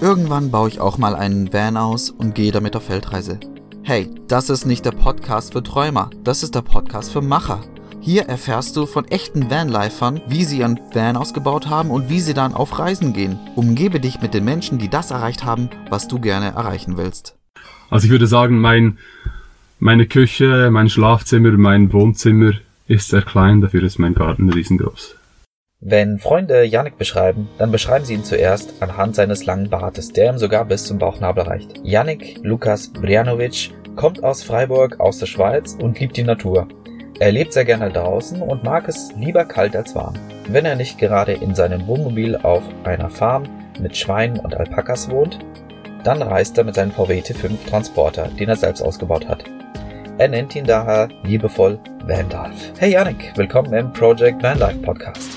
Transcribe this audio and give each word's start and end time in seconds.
Irgendwann 0.00 0.50
baue 0.50 0.68
ich 0.68 0.80
auch 0.80 0.98
mal 0.98 1.14
einen 1.14 1.52
Van 1.52 1.76
aus 1.76 2.10
und 2.10 2.34
gehe 2.34 2.52
damit 2.52 2.76
auf 2.76 2.84
Feldreise. 2.84 3.40
Hey, 3.82 4.10
das 4.28 4.50
ist 4.50 4.66
nicht 4.66 4.84
der 4.84 4.92
Podcast 4.92 5.52
für 5.52 5.62
Träumer, 5.62 6.10
das 6.22 6.42
ist 6.42 6.54
der 6.54 6.62
Podcast 6.62 7.12
für 7.12 7.22
Macher. 7.22 7.60
Hier 8.00 8.26
erfährst 8.26 8.76
du 8.76 8.86
von 8.86 9.04
echten 9.06 9.50
Vanlifern, 9.50 10.20
wie 10.28 10.44
sie 10.44 10.58
ihren 10.58 10.78
Van 10.92 11.16
ausgebaut 11.16 11.68
haben 11.68 11.90
und 11.90 12.08
wie 12.08 12.20
sie 12.20 12.34
dann 12.34 12.54
auf 12.54 12.78
Reisen 12.78 13.12
gehen. 13.12 13.36
Umgebe 13.56 13.98
dich 13.98 14.20
mit 14.20 14.32
den 14.32 14.44
Menschen, 14.44 14.78
die 14.78 14.88
das 14.88 15.10
erreicht 15.10 15.44
haben, 15.44 15.70
was 15.90 16.06
du 16.06 16.20
gerne 16.20 16.46
erreichen 16.46 16.96
willst. 16.96 17.34
Also 17.90 18.04
ich 18.04 18.12
würde 18.12 18.28
sagen, 18.28 18.60
mein, 18.60 18.98
meine 19.80 20.06
Küche, 20.06 20.70
mein 20.70 20.88
Schlafzimmer, 20.88 21.50
mein 21.52 21.92
Wohnzimmer 21.92 22.52
ist 22.86 23.08
sehr 23.08 23.22
klein, 23.22 23.60
dafür 23.60 23.82
ist 23.82 23.98
mein 23.98 24.14
Garten 24.14 24.50
riesengroß. 24.50 25.15
Wenn 25.80 26.18
Freunde 26.18 26.64
Yannick 26.64 26.96
beschreiben, 26.96 27.50
dann 27.58 27.70
beschreiben 27.70 28.06
sie 28.06 28.14
ihn 28.14 28.24
zuerst 28.24 28.82
anhand 28.82 29.14
seines 29.14 29.44
langen 29.44 29.68
Bartes, 29.68 30.10
der 30.10 30.32
ihm 30.32 30.38
sogar 30.38 30.64
bis 30.64 30.84
zum 30.84 30.96
Bauchnabel 30.96 31.44
reicht. 31.44 31.80
Yannick 31.84 32.38
Lukas 32.42 32.90
Brianovic 32.90 33.72
kommt 33.94 34.24
aus 34.24 34.42
Freiburg 34.42 34.98
aus 35.00 35.18
der 35.18 35.26
Schweiz 35.26 35.76
und 35.78 36.00
liebt 36.00 36.16
die 36.16 36.22
Natur. 36.22 36.66
Er 37.18 37.30
lebt 37.30 37.52
sehr 37.52 37.66
gerne 37.66 37.90
draußen 37.90 38.40
und 38.40 38.64
mag 38.64 38.88
es 38.88 39.12
lieber 39.18 39.44
kalt 39.44 39.76
als 39.76 39.94
warm. 39.94 40.14
Wenn 40.48 40.64
er 40.64 40.76
nicht 40.76 40.98
gerade 40.98 41.32
in 41.32 41.54
seinem 41.54 41.86
Wohnmobil 41.86 42.36
auf 42.36 42.62
einer 42.84 43.10
Farm 43.10 43.44
mit 43.78 43.94
Schweinen 43.94 44.38
und 44.38 44.54
Alpakas 44.54 45.10
wohnt, 45.10 45.38
dann 46.04 46.22
reist 46.22 46.56
er 46.56 46.64
mit 46.64 46.74
seinem 46.74 46.92
VW 46.92 47.20
T5 47.20 47.68
Transporter, 47.68 48.28
den 48.28 48.48
er 48.48 48.56
selbst 48.56 48.80
ausgebaut 48.80 49.28
hat. 49.28 49.44
Er 50.16 50.28
nennt 50.28 50.56
ihn 50.56 50.64
daher 50.64 51.08
liebevoll 51.22 51.78
Vandalf. 52.06 52.72
Hey 52.78 52.92
Yannick, 52.92 53.36
willkommen 53.36 53.74
im 53.74 53.92
Project 53.92 54.42
Vanlife 54.42 54.78
Podcast. 54.78 55.35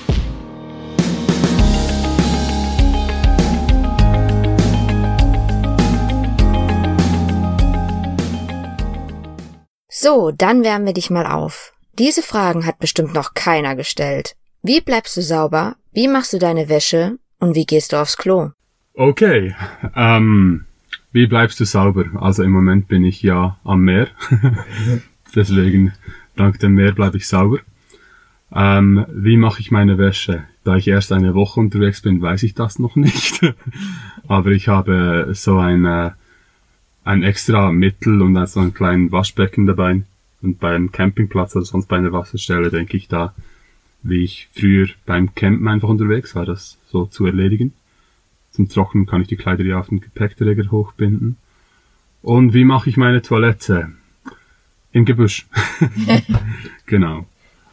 So, 10.02 10.30
dann 10.30 10.64
wärmen 10.64 10.86
wir 10.86 10.94
dich 10.94 11.10
mal 11.10 11.26
auf. 11.26 11.74
Diese 11.98 12.22
Fragen 12.22 12.64
hat 12.64 12.78
bestimmt 12.78 13.12
noch 13.12 13.34
keiner 13.34 13.76
gestellt. 13.76 14.34
Wie 14.62 14.80
bleibst 14.80 15.14
du 15.18 15.20
sauber? 15.20 15.76
Wie 15.92 16.08
machst 16.08 16.32
du 16.32 16.38
deine 16.38 16.70
Wäsche? 16.70 17.18
Und 17.38 17.54
wie 17.54 17.66
gehst 17.66 17.92
du 17.92 17.98
aufs 17.98 18.16
Klo? 18.16 18.52
Okay, 18.94 19.54
ähm, 19.94 20.64
wie 21.12 21.26
bleibst 21.26 21.60
du 21.60 21.66
sauber? 21.66 22.06
Also 22.18 22.42
im 22.42 22.50
Moment 22.50 22.88
bin 22.88 23.04
ich 23.04 23.20
ja 23.20 23.58
am 23.62 23.82
Meer. 23.82 24.08
Deswegen, 25.34 25.92
dank 26.34 26.58
dem 26.60 26.72
Meer 26.72 26.92
bleibe 26.92 27.18
ich 27.18 27.28
sauber. 27.28 27.58
Ähm, 28.54 29.04
wie 29.12 29.36
mache 29.36 29.60
ich 29.60 29.70
meine 29.70 29.98
Wäsche? 29.98 30.44
Da 30.64 30.76
ich 30.76 30.88
erst 30.88 31.12
eine 31.12 31.34
Woche 31.34 31.60
unterwegs 31.60 32.00
bin, 32.00 32.22
weiß 32.22 32.42
ich 32.44 32.54
das 32.54 32.78
noch 32.78 32.96
nicht. 32.96 33.42
Aber 34.28 34.48
ich 34.52 34.68
habe 34.68 35.28
so 35.32 35.58
ein, 35.58 36.14
ein 37.04 37.22
extra 37.22 37.72
Mittel 37.72 38.22
und 38.22 38.46
so 38.46 38.60
einen 38.60 38.74
kleinen 38.74 39.12
Waschbecken 39.12 39.66
dabei. 39.66 40.02
Und 40.42 40.58
beim 40.58 40.90
Campingplatz 40.90 41.54
oder 41.56 41.64
sonst 41.64 41.86
bei 41.86 41.96
einer 41.96 42.12
Wasserstelle 42.12 42.70
denke 42.70 42.96
ich 42.96 43.08
da, 43.08 43.34
wie 44.02 44.24
ich 44.24 44.48
früher 44.52 44.88
beim 45.04 45.34
Campen 45.34 45.68
einfach 45.68 45.88
unterwegs 45.88 46.34
war, 46.34 46.46
das 46.46 46.78
so 46.90 47.06
zu 47.06 47.26
erledigen. 47.26 47.74
Zum 48.50 48.68
Trocknen 48.68 49.06
kann 49.06 49.22
ich 49.22 49.28
die 49.28 49.36
Kleider 49.36 49.64
ja 49.64 49.78
auf 49.78 49.88
den 49.88 50.00
Gepäckträger 50.00 50.70
hochbinden. 50.70 51.36
Und 52.22 52.54
wie 52.54 52.64
mache 52.64 52.90
ich 52.90 52.96
meine 52.96 53.22
Toilette? 53.22 53.92
Im 54.92 55.04
Gebüsch. 55.04 55.46
genau. 56.86 57.26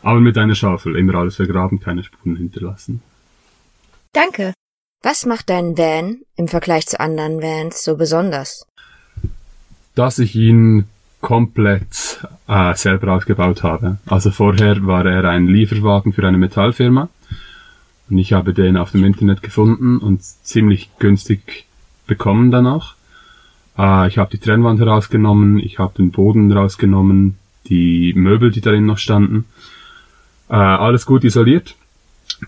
Aber 0.03 0.20
mit 0.20 0.38
einer 0.38 0.55
Schaufel. 0.55 0.95
Immer 0.95 1.16
alles 1.16 1.38
vergraben, 1.38 1.80
keine 1.80 2.03
Spuren 2.03 2.36
hinterlassen. 2.36 3.02
Danke. 4.14 4.53
Was 5.03 5.25
macht 5.25 5.50
dein 5.50 5.78
Van 5.78 6.22
im 6.36 6.48
Vergleich 6.48 6.86
zu 6.88 7.00
anderen 7.00 7.42
Vans 7.42 7.83
so 7.83 7.98
besonders? 7.98 8.66
Dass 9.98 10.20
ich 10.20 10.36
ihn 10.36 10.86
komplett 11.22 12.23
äh, 12.48 12.76
selber 12.76 13.14
aufgebaut 13.14 13.64
habe. 13.64 13.98
Also 14.05 14.30
vorher 14.30 14.86
war 14.86 15.08
er 15.08 15.26
ein 15.26 15.48
Lieferwagen 15.48 16.14
für 16.14 16.27
eine 16.27 16.38
Metallfirma 16.38 17.10
und 18.08 18.17
ich 18.20 18.33
habe 18.33 18.54
den 18.54 18.77
auf 18.77 18.92
dem 18.92 19.04
Internet 19.04 19.42
gefunden 19.42 19.98
und 19.98 20.21
ziemlich 20.21 20.92
günstig 20.99 21.66
bekommen 22.05 22.52
danach. 22.52 22.94
Äh, 23.76 24.08
ich 24.08 24.20
habe 24.20 24.30
die 24.30 24.38
Trennwand 24.38 24.80
herausgenommen, 24.80 25.58
ich 25.58 25.80
habe 25.80 25.95
den 25.98 26.11
Boden 26.11 26.52
rausgenommen, 26.52 27.39
die 27.66 28.14
Möbel, 28.14 28.52
die 28.52 28.61
darin 28.61 28.86
noch 28.86 29.00
standen. 29.00 29.45
Äh, 30.48 30.54
alles 30.54 31.08
gut 31.08 31.23
isoliert 31.23 31.76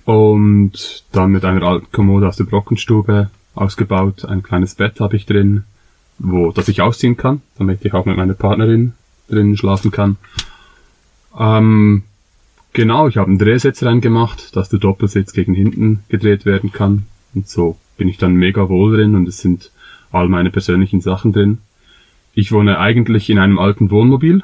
und 0.06 1.04
dann 1.12 1.32
mit 1.32 1.44
einer 1.44 1.66
alten 1.66 1.92
Kommode 1.92 2.28
aus 2.28 2.38
der 2.38 2.44
Brockenstube 2.44 3.32
ausgebaut. 3.56 4.26
Ein 4.26 4.44
kleines 4.44 4.76
Bett 4.76 5.00
habe 5.00 5.16
ich 5.16 5.26
drin, 5.26 5.64
wo 6.20 6.52
das 6.52 6.68
ich 6.68 6.82
ausziehen 6.82 7.18
kann, 7.18 7.42
damit 7.58 7.84
ich 7.84 7.94
auch 7.94 8.06
mit 8.06 8.18
meiner 8.18 8.34
Partnerin 8.34 8.94
drin 9.30 9.58
schlafen 9.58 9.92
kann. 9.92 10.18
Ähm, 11.38 12.04
genau, 12.74 13.08
ich 13.08 13.18
habe 13.18 13.28
einen 13.28 13.40
Drehsitz 13.40 13.84
reingemacht, 13.84 14.56
dass 14.56 14.70
der 14.70 14.80
Doppelsitz 14.80 15.34
gegen 15.34 15.54
hinten 15.54 16.04
gedreht 16.10 16.46
werden 16.46 16.72
kann. 16.72 17.06
Und 17.34 17.48
so 17.48 17.78
bin 17.98 18.08
ich 18.08 18.18
dann 18.18 18.34
mega 18.34 18.70
wohl 18.70 18.96
drin 18.96 19.16
und 19.16 19.28
es 19.28 19.40
sind 19.40 19.72
all 20.12 20.28
meine 20.28 20.52
persönlichen 20.52 21.02
Sachen 21.02 21.34
drin. 21.34 21.60
Ich 22.34 22.52
wohne 22.52 22.80
eigentlich 22.80 23.30
in 23.30 23.40
einem 23.40 23.60
alten 23.60 23.92
Wohnmobil. 23.92 24.44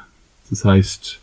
Das 0.50 0.64
heißt, 0.64 1.20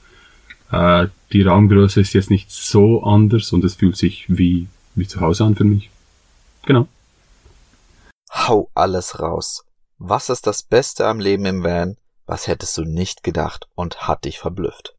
äh, 0.72 1.08
die 1.32 1.44
Raumgröße 1.44 2.02
ist 2.02 2.14
jetzt 2.14 2.30
nicht 2.30 2.52
so 2.52 3.04
anders 3.04 3.52
und 3.54 3.64
es 3.64 3.76
fühlt 3.76 3.98
sich 3.98 4.26
wie, 4.28 4.68
wie 4.96 5.08
zu 5.08 5.22
Hause 5.22 5.46
an 5.46 5.56
für 5.56 5.64
mich. 5.64 5.90
Genau. 6.66 6.88
Hau 8.32 8.70
alles 8.74 9.20
raus. 9.20 9.64
Was 9.98 10.30
ist 10.30 10.48
das 10.48 10.64
Beste 10.64 11.08
am 11.08 11.20
Leben 11.20 11.46
im 11.46 11.64
Van? 11.64 11.98
Was 12.26 12.48
hättest 12.48 12.78
du 12.78 12.84
nicht 12.84 13.24
gedacht 13.24 13.68
und 13.76 14.08
hat 14.08 14.26
dich 14.26 14.40
verblüfft? 14.40 14.96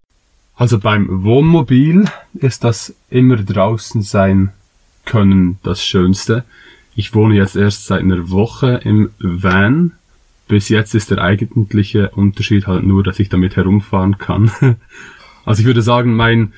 Also 0.54 0.78
beim 0.78 1.24
Wohnmobil 1.24 2.04
ist 2.34 2.64
das 2.64 2.94
immer 3.10 3.36
draußen 3.36 4.02
sein 4.02 4.52
können 5.04 5.58
das 5.62 5.84
Schönste. 5.84 6.44
Ich 6.94 7.14
wohne 7.14 7.34
jetzt 7.34 7.56
erst 7.56 7.86
seit 7.86 8.00
einer 8.00 8.30
Woche 8.30 8.80
im 8.84 9.10
Van. 9.18 9.92
Bis 10.46 10.68
jetzt 10.68 10.94
ist 10.94 11.10
der 11.10 11.18
eigentliche 11.18 12.10
Unterschied 12.10 12.66
halt 12.66 12.84
nur, 12.84 13.02
dass 13.02 13.18
ich 13.18 13.28
damit 13.28 13.56
herumfahren 13.56 14.18
kann. 14.18 14.50
Also 15.46 15.60
ich 15.60 15.66
würde 15.66 15.82
sagen, 15.82 16.14
mein, 16.14 16.54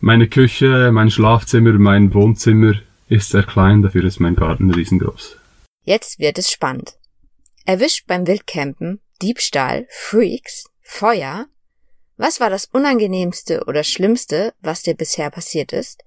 meine 0.00 0.26
Küche, 0.26 0.90
mein 0.92 1.12
Schlafzimmer, 1.12 1.74
mein 1.74 2.12
Wohnzimmer 2.12 2.72
ist 3.08 3.30
sehr 3.30 3.44
klein, 3.44 3.82
dafür 3.82 4.02
ist 4.02 4.18
mein 4.18 4.34
Garten 4.34 4.72
riesengroß. 4.72 5.36
Jetzt 5.84 6.18
wird 6.18 6.36
es 6.36 6.50
spannend. 6.50 6.94
Erwischt 7.70 8.08
beim 8.08 8.26
Wildcampen, 8.26 8.98
Diebstahl, 9.22 9.86
Freaks, 9.90 10.68
Feuer. 10.82 11.46
Was 12.16 12.40
war 12.40 12.50
das 12.50 12.64
Unangenehmste 12.64 13.62
oder 13.68 13.84
Schlimmste, 13.84 14.54
was 14.60 14.82
dir 14.82 14.94
bisher 14.94 15.30
passiert 15.30 15.72
ist? 15.72 16.02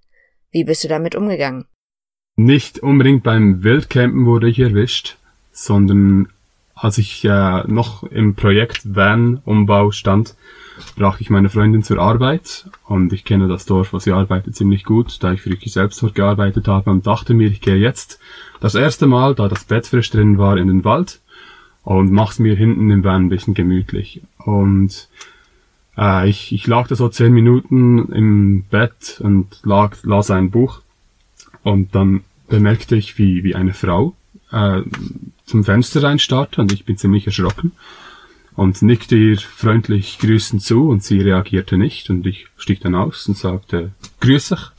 Wie 0.52 0.66
bist 0.66 0.84
du 0.84 0.90
damit 0.90 1.16
umgegangen? 1.16 1.64
Nicht 2.36 2.80
unbedingt 2.80 3.24
beim 3.24 3.64
Wildcampen 3.64 4.26
wurde 4.26 4.50
ich 4.50 4.60
erwischt, 4.60 5.16
sondern 5.54 6.28
als 6.76 6.98
ich 6.98 7.24
äh, 7.24 7.64
noch 7.66 8.04
im 8.04 8.36
Projekt 8.36 8.82
Van-Umbau 8.84 9.92
stand, 9.92 10.36
brach 10.98 11.22
ich 11.22 11.30
meine 11.30 11.50
Freundin 11.50 11.82
zur 11.82 12.00
Arbeit 12.00 12.66
und 12.88 13.14
ich 13.14 13.24
kenne 13.24 13.48
das 13.48 13.66
Dorf, 13.66 13.94
wo 13.94 14.00
sie 14.00 14.12
arbeitet, 14.12 14.54
ziemlich 14.54 14.84
gut, 14.84 15.24
da 15.24 15.32
ich 15.32 15.42
für 15.42 15.50
mich 15.52 15.72
selbst 15.72 16.04
dort 16.04 16.14
gearbeitet 16.14 16.68
habe 16.68 16.92
und 16.92 17.08
dachte 17.08 17.34
mir, 17.34 17.48
ich 17.48 17.62
gehe 17.62 17.78
jetzt 17.78 18.20
das 18.60 18.76
erste 18.76 19.08
Mal, 19.08 19.34
da 19.34 19.48
das 19.48 19.64
Bett 19.64 19.88
frisch 19.88 20.10
drin 20.10 20.38
war, 20.38 20.58
in 20.58 20.68
den 20.68 20.84
Wald 20.84 21.22
und 21.84 22.12
mach's 22.12 22.40
mir 22.40 22.56
hinten 22.56 22.90
im 22.90 23.04
Van 23.04 23.26
ein 23.26 23.30
bisschen 23.30 23.54
gemütlich. 23.54 24.22
Und 24.38 25.10
äh, 25.98 26.30
ich, 26.30 26.52
ich 26.54 26.66
lag 26.68 26.88
da 26.88 26.96
so 26.96 27.10
zehn 27.10 27.34
Minuten 27.34 28.12
im 28.12 28.64
Bett 28.64 29.20
und 29.24 29.60
lag, 29.64 29.98
las 30.04 30.32
ein 30.32 30.50
Buch 30.50 30.82
und 31.64 31.94
dann 31.94 32.22
bemerkte 32.48 32.96
ich, 32.96 33.18
wie, 33.18 33.44
wie 33.44 33.56
eine 33.56 33.74
Frau 33.74 34.16
äh, 34.52 34.82
zum 35.46 35.64
Fenster 35.64 36.04
reinstarrte 36.04 36.62
und 36.62 36.72
ich 36.72 36.86
bin 36.86 36.98
ziemlich 36.98 37.26
erschrocken 37.26 37.74
und 38.56 38.82
nickte 38.82 39.16
ihr 39.16 39.38
freundlich 39.38 40.20
grüßend 40.20 40.62
zu 40.62 40.88
und 40.88 41.04
sie 41.04 41.20
reagierte 41.20 41.78
nicht 41.78 42.10
und 42.10 42.26
ich 42.26 42.48
stieg 42.58 42.82
dann 42.82 42.96
aus 42.96 43.28
und 43.28 43.38
sagte 43.38 43.92
Grüß 44.22 44.50
dich, 44.50 44.72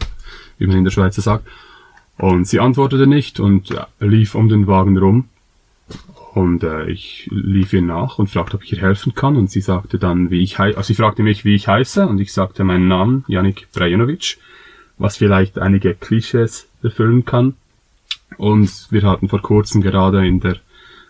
wie 0.58 0.66
man 0.66 0.78
in 0.78 0.84
der 0.84 0.90
Schweiz 0.90 1.16
sagt. 1.16 1.46
Und 2.16 2.46
sie 2.46 2.60
antwortete 2.60 3.08
nicht 3.08 3.40
und 3.40 3.74
lief 3.98 4.36
um 4.36 4.48
den 4.48 4.68
Wagen 4.68 4.96
rum 4.96 5.28
und 6.34 6.64
äh, 6.64 6.90
ich 6.90 7.28
lief 7.30 7.72
ihr 7.72 7.82
nach 7.82 8.18
und 8.18 8.26
fragte, 8.26 8.56
ob 8.56 8.64
ich 8.64 8.72
ihr 8.72 8.80
helfen 8.80 9.14
kann. 9.14 9.36
Und 9.36 9.52
sie 9.52 9.60
sagte 9.60 10.00
dann, 10.00 10.30
wie 10.30 10.42
ich 10.42 10.58
heiße, 10.58 10.76
also 10.76 10.88
sie 10.88 10.96
fragte 10.96 11.22
mich, 11.22 11.44
wie 11.44 11.54
ich 11.54 11.68
heiße. 11.68 12.04
Und 12.08 12.18
ich 12.18 12.32
sagte 12.32 12.64
meinen 12.64 12.88
Namen, 12.88 13.24
Janik 13.28 13.68
Brajanovic, 13.72 14.38
was 14.98 15.16
vielleicht 15.16 15.60
einige 15.60 15.94
Klischees 15.94 16.68
erfüllen 16.82 17.24
kann. 17.24 17.54
Und 18.36 18.88
wir 18.90 19.02
hatten 19.02 19.28
vor 19.28 19.42
kurzem 19.42 19.80
gerade 19.80 20.26
in 20.26 20.40
der 20.40 20.56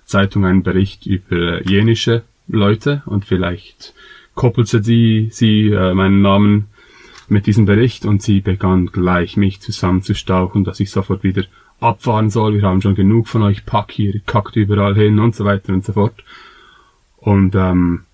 Zeitung 0.04 0.44
einen 0.44 0.62
Bericht 0.62 1.06
über 1.06 1.66
jenische 1.66 2.22
Leute. 2.46 3.02
Und 3.06 3.24
vielleicht 3.24 3.94
koppelt 4.34 4.68
sie, 4.68 5.30
sie 5.32 5.70
äh, 5.70 5.94
meinen 5.94 6.20
Namen 6.20 6.66
mit 7.28 7.46
diesem 7.46 7.64
Bericht 7.64 8.04
und 8.04 8.22
sie 8.22 8.40
begann 8.40 8.86
gleich 8.86 9.36
mich 9.36 9.60
zusammenzustauchen, 9.60 10.64
dass 10.64 10.80
ich 10.80 10.90
sofort 10.90 11.22
wieder 11.24 11.44
abfahren 11.80 12.30
soll. 12.30 12.54
Wir 12.54 12.62
haben 12.62 12.82
schon 12.82 12.94
genug 12.94 13.28
von 13.28 13.42
euch, 13.42 13.66
pack 13.66 13.92
hier, 13.92 14.20
kackt 14.26 14.56
überall 14.56 14.94
hin 14.94 15.18
und 15.18 15.34
so 15.34 15.44
weiter 15.44 15.72
und 15.72 15.84
so 15.84 15.92
fort. 15.92 16.24
Und 17.16 17.54
ähm, 17.54 18.04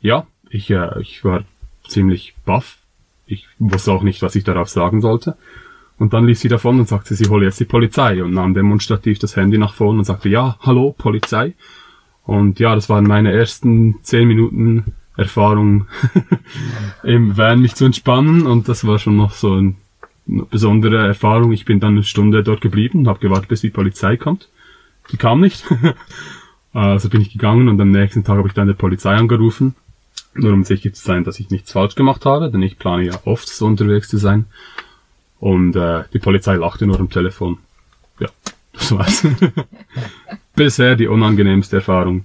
ja, 0.00 0.26
ich, 0.48 0.70
äh, 0.70 1.00
ich 1.00 1.24
war 1.24 1.44
ziemlich 1.88 2.34
baff. 2.44 2.78
Ich 3.26 3.46
wusste 3.58 3.92
auch 3.92 4.02
nicht, 4.02 4.22
was 4.22 4.34
ich 4.34 4.44
darauf 4.44 4.68
sagen 4.68 5.00
sollte. 5.00 5.36
Und 5.98 6.14
dann 6.14 6.26
lief 6.26 6.38
sie 6.38 6.48
davon 6.48 6.80
und 6.80 6.88
sagte, 6.88 7.14
sie 7.14 7.28
hole 7.28 7.44
jetzt 7.44 7.60
die 7.60 7.66
Polizei 7.66 8.24
und 8.24 8.32
nahm 8.32 8.54
demonstrativ 8.54 9.18
das 9.18 9.36
Handy 9.36 9.58
nach 9.58 9.74
vorne 9.74 9.98
und 9.98 10.04
sagte, 10.04 10.28
ja, 10.28 10.56
hallo, 10.60 10.94
Polizei. 10.96 11.54
Und 12.24 12.58
ja, 12.58 12.74
das 12.74 12.88
waren 12.88 13.04
meine 13.04 13.32
ersten 13.32 14.02
zehn 14.02 14.26
Minuten 14.26 14.94
Erfahrung 15.20 15.86
im 17.02 17.36
Van 17.36 17.60
mich 17.60 17.74
zu 17.74 17.84
entspannen 17.84 18.46
und 18.46 18.68
das 18.68 18.86
war 18.86 18.98
schon 18.98 19.16
noch 19.16 19.32
so 19.32 19.52
eine 19.52 19.74
besondere 20.26 21.06
Erfahrung. 21.06 21.52
Ich 21.52 21.64
bin 21.64 21.78
dann 21.78 21.94
eine 21.94 22.04
Stunde 22.04 22.42
dort 22.42 22.60
geblieben 22.60 23.06
habe 23.06 23.20
gewartet, 23.20 23.48
bis 23.48 23.60
die 23.60 23.70
Polizei 23.70 24.16
kommt. 24.16 24.48
Die 25.12 25.16
kam 25.16 25.40
nicht. 25.40 25.64
also 26.72 27.08
bin 27.08 27.20
ich 27.20 27.32
gegangen 27.32 27.68
und 27.68 27.80
am 27.80 27.90
nächsten 27.90 28.24
Tag 28.24 28.38
habe 28.38 28.48
ich 28.48 28.54
dann 28.54 28.68
die 28.68 28.74
Polizei 28.74 29.14
angerufen, 29.14 29.74
nur 30.34 30.52
um 30.52 30.64
sicher 30.64 30.92
zu 30.92 31.04
sein, 31.04 31.24
dass 31.24 31.38
ich 31.38 31.50
nichts 31.50 31.72
falsch 31.72 31.96
gemacht 31.96 32.24
habe, 32.24 32.50
denn 32.50 32.62
ich 32.62 32.78
plane 32.78 33.04
ja 33.04 33.20
oft 33.24 33.48
so 33.48 33.66
unterwegs 33.66 34.08
zu 34.08 34.16
sein. 34.16 34.46
Und 35.38 35.76
äh, 35.76 36.04
die 36.12 36.18
Polizei 36.18 36.54
lachte 36.54 36.86
nur 36.86 37.00
am 37.00 37.10
Telefon. 37.10 37.58
Ja, 38.18 38.28
das 38.72 38.92
war's. 38.92 39.26
Bisher 40.54 40.96
die 40.96 41.08
unangenehmste 41.08 41.76
Erfahrung. 41.76 42.24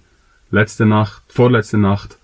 Letzte 0.51 0.85
Nacht, 0.85 1.23
vorletzte 1.27 1.77
Nacht, 1.77 2.17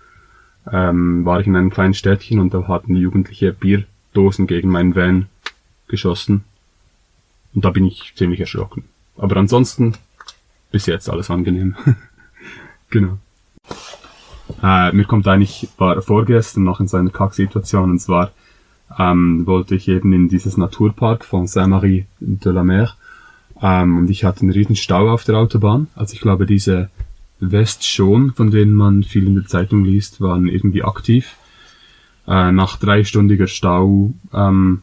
ähm, 0.70 1.24
war 1.24 1.40
ich 1.40 1.46
in 1.46 1.56
einem 1.56 1.70
kleinen 1.70 1.94
Städtchen 1.94 2.38
und 2.38 2.54
da 2.54 2.66
hatten 2.68 2.94
die 2.94 3.00
Jugendliche 3.00 3.52
Bierdosen 3.52 4.46
gegen 4.46 4.68
meinen 4.68 4.94
Van 4.94 5.26
geschossen. 5.88 6.44
Und 7.54 7.64
da 7.64 7.70
bin 7.70 7.86
ich 7.86 8.12
ziemlich 8.16 8.40
erschrocken. 8.40 8.84
Aber 9.16 9.36
ansonsten 9.36 9.94
bis 10.70 10.86
jetzt 10.86 11.10
alles 11.10 11.30
angenehm. 11.30 11.76
genau. 12.90 13.18
Äh, 14.62 14.92
mir 14.92 15.04
kommt 15.04 15.26
eigentlich, 15.28 15.68
war 15.78 16.00
vorgestern 16.02 16.64
noch 16.64 16.80
in 16.80 16.88
so 16.88 16.96
einer 16.96 17.10
Kacksituation 17.10 17.90
und 17.90 17.98
zwar 17.98 18.32
ähm, 18.98 19.46
wollte 19.46 19.74
ich 19.74 19.88
eben 19.88 20.12
in 20.12 20.28
dieses 20.28 20.56
Naturpark 20.56 21.24
von 21.24 21.46
Saint-Marie 21.46 22.06
de 22.20 22.52
la 22.52 22.62
Mer. 22.62 22.94
Ähm, 23.60 23.98
und 23.98 24.10
ich 24.10 24.24
hatte 24.24 24.40
einen 24.40 24.50
riesen 24.50 24.76
Stau 24.76 25.10
auf 25.10 25.24
der 25.24 25.36
Autobahn. 25.36 25.88
Also 25.94 26.14
ich 26.14 26.20
glaube, 26.20 26.46
diese 26.46 26.90
West 27.50 27.86
schon, 27.86 28.32
von 28.32 28.50
denen 28.50 28.74
man 28.74 29.02
viel 29.02 29.26
in 29.26 29.34
der 29.34 29.46
Zeitung 29.46 29.84
liest, 29.84 30.20
waren 30.20 30.46
irgendwie 30.46 30.84
aktiv. 30.84 31.36
Äh, 32.26 32.52
nach 32.52 32.76
dreistündiger 32.78 33.48
Stau 33.48 34.12
ähm, 34.32 34.82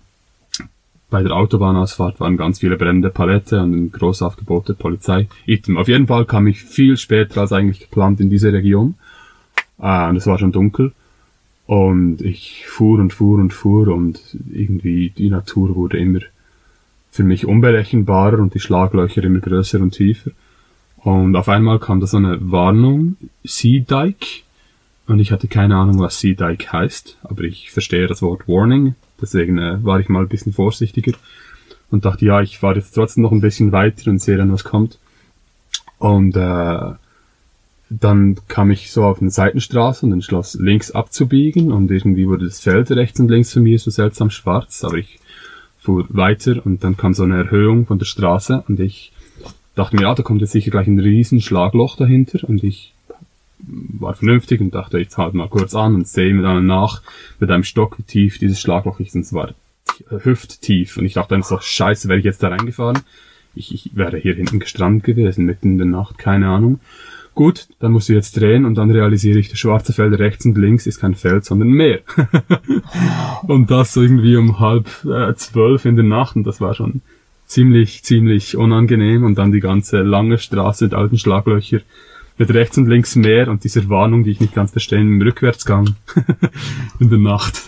bei 1.09 1.23
der 1.23 1.31
Autobahnausfahrt 1.31 2.19
waren 2.19 2.37
ganz 2.37 2.59
viele 2.59 2.77
brennende 2.77 3.09
Palette 3.09 3.61
und 3.61 3.73
ein 3.73 3.91
groß 3.91 4.21
aufgebote 4.21 4.73
Polizei. 4.73 5.27
Item. 5.45 5.77
Auf 5.77 5.87
jeden 5.87 6.07
Fall 6.07 6.25
kam 6.25 6.47
ich 6.47 6.61
viel 6.61 6.97
später 6.97 7.41
als 7.41 7.53
eigentlich 7.53 7.79
geplant 7.79 8.19
in 8.19 8.29
diese 8.29 8.51
Region. 8.53 8.95
Äh, 9.79 10.09
und 10.09 10.17
es 10.17 10.27
war 10.27 10.37
schon 10.37 10.51
dunkel. 10.51 10.91
Und 11.65 12.21
ich 12.21 12.65
fuhr 12.67 12.99
und 12.99 13.13
fuhr 13.13 13.39
und 13.39 13.53
fuhr 13.53 13.87
und 13.89 14.19
irgendwie 14.51 15.11
die 15.11 15.29
Natur 15.29 15.75
wurde 15.75 15.97
immer 15.99 16.19
für 17.11 17.23
mich 17.23 17.45
unberechenbarer 17.45 18.39
und 18.39 18.53
die 18.53 18.59
Schlaglöcher 18.59 19.23
immer 19.23 19.39
größer 19.39 19.79
und 19.79 19.91
tiefer. 19.91 20.31
Und 21.03 21.35
auf 21.35 21.47
einmal 21.47 21.79
kam 21.79 21.99
da 21.99 22.07
so 22.07 22.17
eine 22.17 22.37
Warnung, 22.51 23.15
Sea 23.43 23.79
Dike. 23.79 24.43
Und 25.07 25.19
ich 25.19 25.31
hatte 25.31 25.47
keine 25.47 25.75
Ahnung, 25.75 25.99
was 25.99 26.19
Sea 26.19 26.35
Dike 26.35 26.71
heißt, 26.71 27.17
aber 27.23 27.43
ich 27.43 27.71
verstehe 27.71 28.07
das 28.07 28.21
Wort 28.21 28.47
Warning, 28.47 28.93
deswegen 29.19 29.57
äh, 29.57 29.83
war 29.83 29.99
ich 29.99 30.07
mal 30.07 30.21
ein 30.21 30.29
bisschen 30.29 30.53
vorsichtiger 30.53 31.13
und 31.89 32.05
dachte, 32.05 32.25
ja, 32.25 32.41
ich 32.41 32.59
fahre 32.59 32.75
jetzt 32.75 32.91
trotzdem 32.91 33.23
noch 33.23 33.31
ein 33.31 33.41
bisschen 33.41 33.71
weiter 33.71 34.11
und 34.11 34.21
sehe 34.21 34.37
dann, 34.37 34.51
was 34.51 34.63
kommt. 34.63 34.99
Und 35.97 36.35
äh, 36.35 36.93
dann 37.89 38.37
kam 38.47 38.69
ich 38.69 38.91
so 38.91 39.03
auf 39.03 39.19
eine 39.19 39.31
Seitenstraße 39.31 40.05
und 40.05 40.13
entschloss, 40.13 40.53
links 40.53 40.91
abzubiegen 40.91 41.71
und 41.71 41.89
irgendwie 41.89 42.27
wurde 42.27 42.45
das 42.45 42.59
Feld 42.59 42.91
rechts 42.91 43.19
und 43.19 43.29
links 43.29 43.53
von 43.53 43.63
mir 43.63 43.79
so 43.79 43.89
seltsam 43.89 44.29
schwarz, 44.29 44.83
aber 44.83 44.97
ich 44.97 45.19
fuhr 45.79 46.05
weiter 46.09 46.63
und 46.63 46.83
dann 46.83 46.97
kam 46.97 47.15
so 47.15 47.23
eine 47.23 47.37
Erhöhung 47.37 47.87
von 47.87 47.97
der 47.97 48.05
Straße 48.05 48.63
und 48.67 48.79
ich 48.79 49.11
dachte 49.79 49.95
mir, 49.95 50.03
ja, 50.03 50.13
da 50.13 50.23
kommt 50.23 50.41
jetzt 50.41 50.51
sicher 50.51 50.71
gleich 50.71 50.87
ein 50.87 50.99
riesen 50.99 51.41
Schlagloch 51.41 51.95
dahinter 51.95 52.47
und 52.47 52.63
ich 52.63 52.93
war 53.59 54.13
vernünftig 54.13 54.61
und 54.61 54.73
dachte, 54.73 54.99
ich 54.99 55.15
halt 55.17 55.33
mal 55.33 55.49
kurz 55.49 55.75
an 55.75 55.95
und 55.95 56.07
sehe 56.07 56.33
mir 56.33 56.43
dann 56.43 56.65
nach 56.65 57.01
mit 57.39 57.49
einem 57.49 57.63
Stock, 57.63 57.97
wie 57.97 58.03
tief 58.03 58.39
dieses 58.39 58.59
Schlagloch 58.59 58.99
ist 58.99 59.15
und 59.15 59.21
es 59.21 59.33
war 59.33 59.53
hüfttief 60.09 60.97
und 60.97 61.05
ich 61.05 61.13
dachte 61.13 61.35
dann 61.35 61.43
so, 61.43 61.59
scheiße, 61.59 62.07
wäre 62.07 62.19
ich 62.19 62.25
jetzt 62.25 62.43
da 62.43 62.49
reingefahren? 62.49 62.99
Ich, 63.55 63.73
ich 63.73 63.91
wäre 63.95 64.17
hier 64.17 64.35
hinten 64.35 64.59
gestrandet 64.59 65.03
gewesen, 65.03 65.45
mitten 65.45 65.71
in 65.71 65.77
der 65.77 65.87
Nacht, 65.87 66.17
keine 66.17 66.49
Ahnung. 66.49 66.79
Gut, 67.35 67.67
dann 67.79 67.91
musst 67.93 68.09
du 68.09 68.13
jetzt 68.13 68.37
drehen 68.37 68.65
und 68.65 68.75
dann 68.75 68.91
realisiere 68.91 69.39
ich, 69.39 69.49
das 69.49 69.59
schwarze 69.59 69.93
Feld 69.93 70.17
rechts 70.19 70.45
und 70.45 70.57
links 70.57 70.87
ist 70.87 70.99
kein 70.99 71.15
Feld, 71.15 71.45
sondern 71.45 71.69
Meer. 71.69 71.99
und 73.47 73.71
das 73.71 73.95
irgendwie 73.95 74.35
um 74.35 74.59
halb 74.59 74.87
äh, 75.05 75.33
zwölf 75.35 75.85
in 75.85 75.95
der 75.95 76.05
Nacht 76.05 76.35
und 76.35 76.45
das 76.45 76.59
war 76.59 76.73
schon 76.73 77.01
ziemlich, 77.49 78.03
ziemlich 78.03 78.55
unangenehm 78.55 79.25
und 79.25 79.37
dann 79.37 79.51
die 79.51 79.59
ganze 79.59 80.01
lange 80.03 80.37
Straße 80.37 80.85
mit 80.85 80.93
alten 80.93 81.17
Schlaglöcher 81.17 81.81
mit 82.37 82.53
rechts 82.53 82.77
und 82.77 82.87
links 82.87 83.17
Meer 83.17 83.49
und 83.49 83.65
dieser 83.65 83.89
Warnung, 83.89 84.23
die 84.23 84.31
ich 84.31 84.39
nicht 84.39 84.55
ganz 84.55 84.71
verstehe, 84.71 85.01
im 85.01 85.21
Rückwärtsgang 85.21 85.95
in 86.99 87.09
der 87.09 87.19
Nacht 87.19 87.63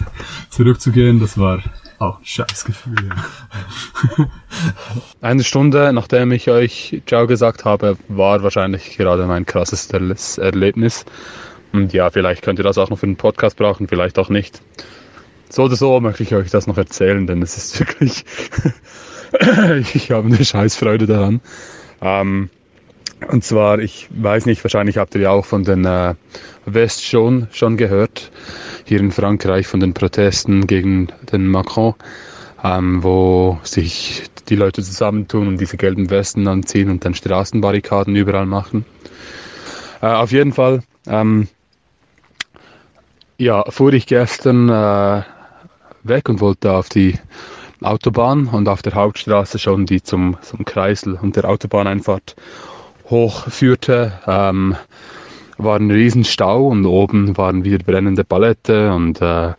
zurückzugehen, 0.49 1.19
das 1.19 1.37
war 1.37 1.61
auch 1.99 2.19
ein 2.19 2.25
Scheißgefühl, 2.25 2.95
ja. 3.09 4.27
Eine 5.21 5.43
Stunde, 5.43 5.91
nachdem 5.93 6.31
ich 6.31 6.49
euch 6.49 7.01
Ciao 7.05 7.27
gesagt 7.27 7.65
habe, 7.65 7.97
war 8.07 8.43
wahrscheinlich 8.43 8.97
gerade 8.97 9.27
mein 9.27 9.45
krassestes 9.45 10.37
Erlebnis. 10.37 11.05
Und 11.73 11.93
ja, 11.93 12.09
vielleicht 12.09 12.41
könnt 12.41 12.59
ihr 12.59 12.63
das 12.63 12.77
auch 12.77 12.89
noch 12.89 12.97
für 12.97 13.05
den 13.05 13.17
Podcast 13.17 13.57
brauchen, 13.57 13.87
vielleicht 13.87 14.17
auch 14.19 14.29
nicht. 14.29 14.61
So 15.49 15.63
oder 15.63 15.75
so 15.75 15.99
möchte 15.99 16.23
ich 16.23 16.33
euch 16.33 16.49
das 16.49 16.65
noch 16.65 16.77
erzählen, 16.77 17.27
denn 17.27 17.41
es 17.41 17.57
ist 17.57 17.79
wirklich, 17.79 18.23
ich 19.93 20.11
habe 20.11 20.27
eine 20.27 20.43
Scheißfreude 20.43 21.05
daran. 21.07 21.41
Ähm, 22.01 22.49
und 23.29 23.43
zwar, 23.43 23.79
ich 23.79 24.07
weiß 24.09 24.45
nicht, 24.45 24.63
wahrscheinlich 24.63 24.97
habt 24.97 25.13
ihr 25.15 25.21
ja 25.21 25.29
auch 25.29 25.45
von 25.45 25.63
den 25.63 25.85
äh, 25.85 26.15
West 26.65 27.05
schon, 27.05 27.47
schon 27.51 27.77
gehört, 27.77 28.31
hier 28.85 28.99
in 28.99 29.11
Frankreich 29.11 29.67
von 29.67 29.79
den 29.79 29.93
Protesten 29.93 30.65
gegen 30.65 31.09
den 31.31 31.47
Macron, 31.47 31.93
ähm, 32.63 33.03
wo 33.03 33.59
sich 33.63 34.23
die 34.49 34.55
Leute 34.55 34.81
zusammentun 34.81 35.47
und 35.47 35.61
diese 35.61 35.77
gelben 35.77 36.09
Westen 36.09 36.47
anziehen 36.47 36.89
und 36.89 37.05
dann 37.05 37.13
Straßenbarrikaden 37.13 38.15
überall 38.15 38.47
machen. 38.47 38.85
Äh, 40.01 40.07
auf 40.07 40.31
jeden 40.31 40.51
Fall, 40.51 40.81
ähm, 41.07 41.47
ja, 43.37 43.63
fuhr 43.69 43.93
ich 43.93 44.07
gestern 44.07 44.69
äh, 44.69 45.21
weg 46.03 46.27
und 46.27 46.41
wollte 46.41 46.73
auf 46.73 46.89
die 46.89 47.15
Autobahn 47.81 48.47
und 48.47 48.67
auf 48.67 48.81
der 48.81 48.93
Hauptstraße 48.93 49.59
schon 49.59 49.85
die 49.85 50.03
zum, 50.03 50.37
zum 50.41 50.65
Kreisel 50.65 51.17
und 51.21 51.35
der 51.35 51.45
Autobahneinfahrt 51.45 52.35
hochführte, 53.09 54.13
ähm, 54.27 54.75
war 55.57 55.77
ein 55.77 55.91
Riesenstau 55.91 56.67
und 56.67 56.85
oben 56.85 57.37
waren 57.37 57.63
wieder 57.63 57.83
brennende 57.83 58.23
Palette 58.23 58.93
und 58.93 59.21
äh, 59.21 59.53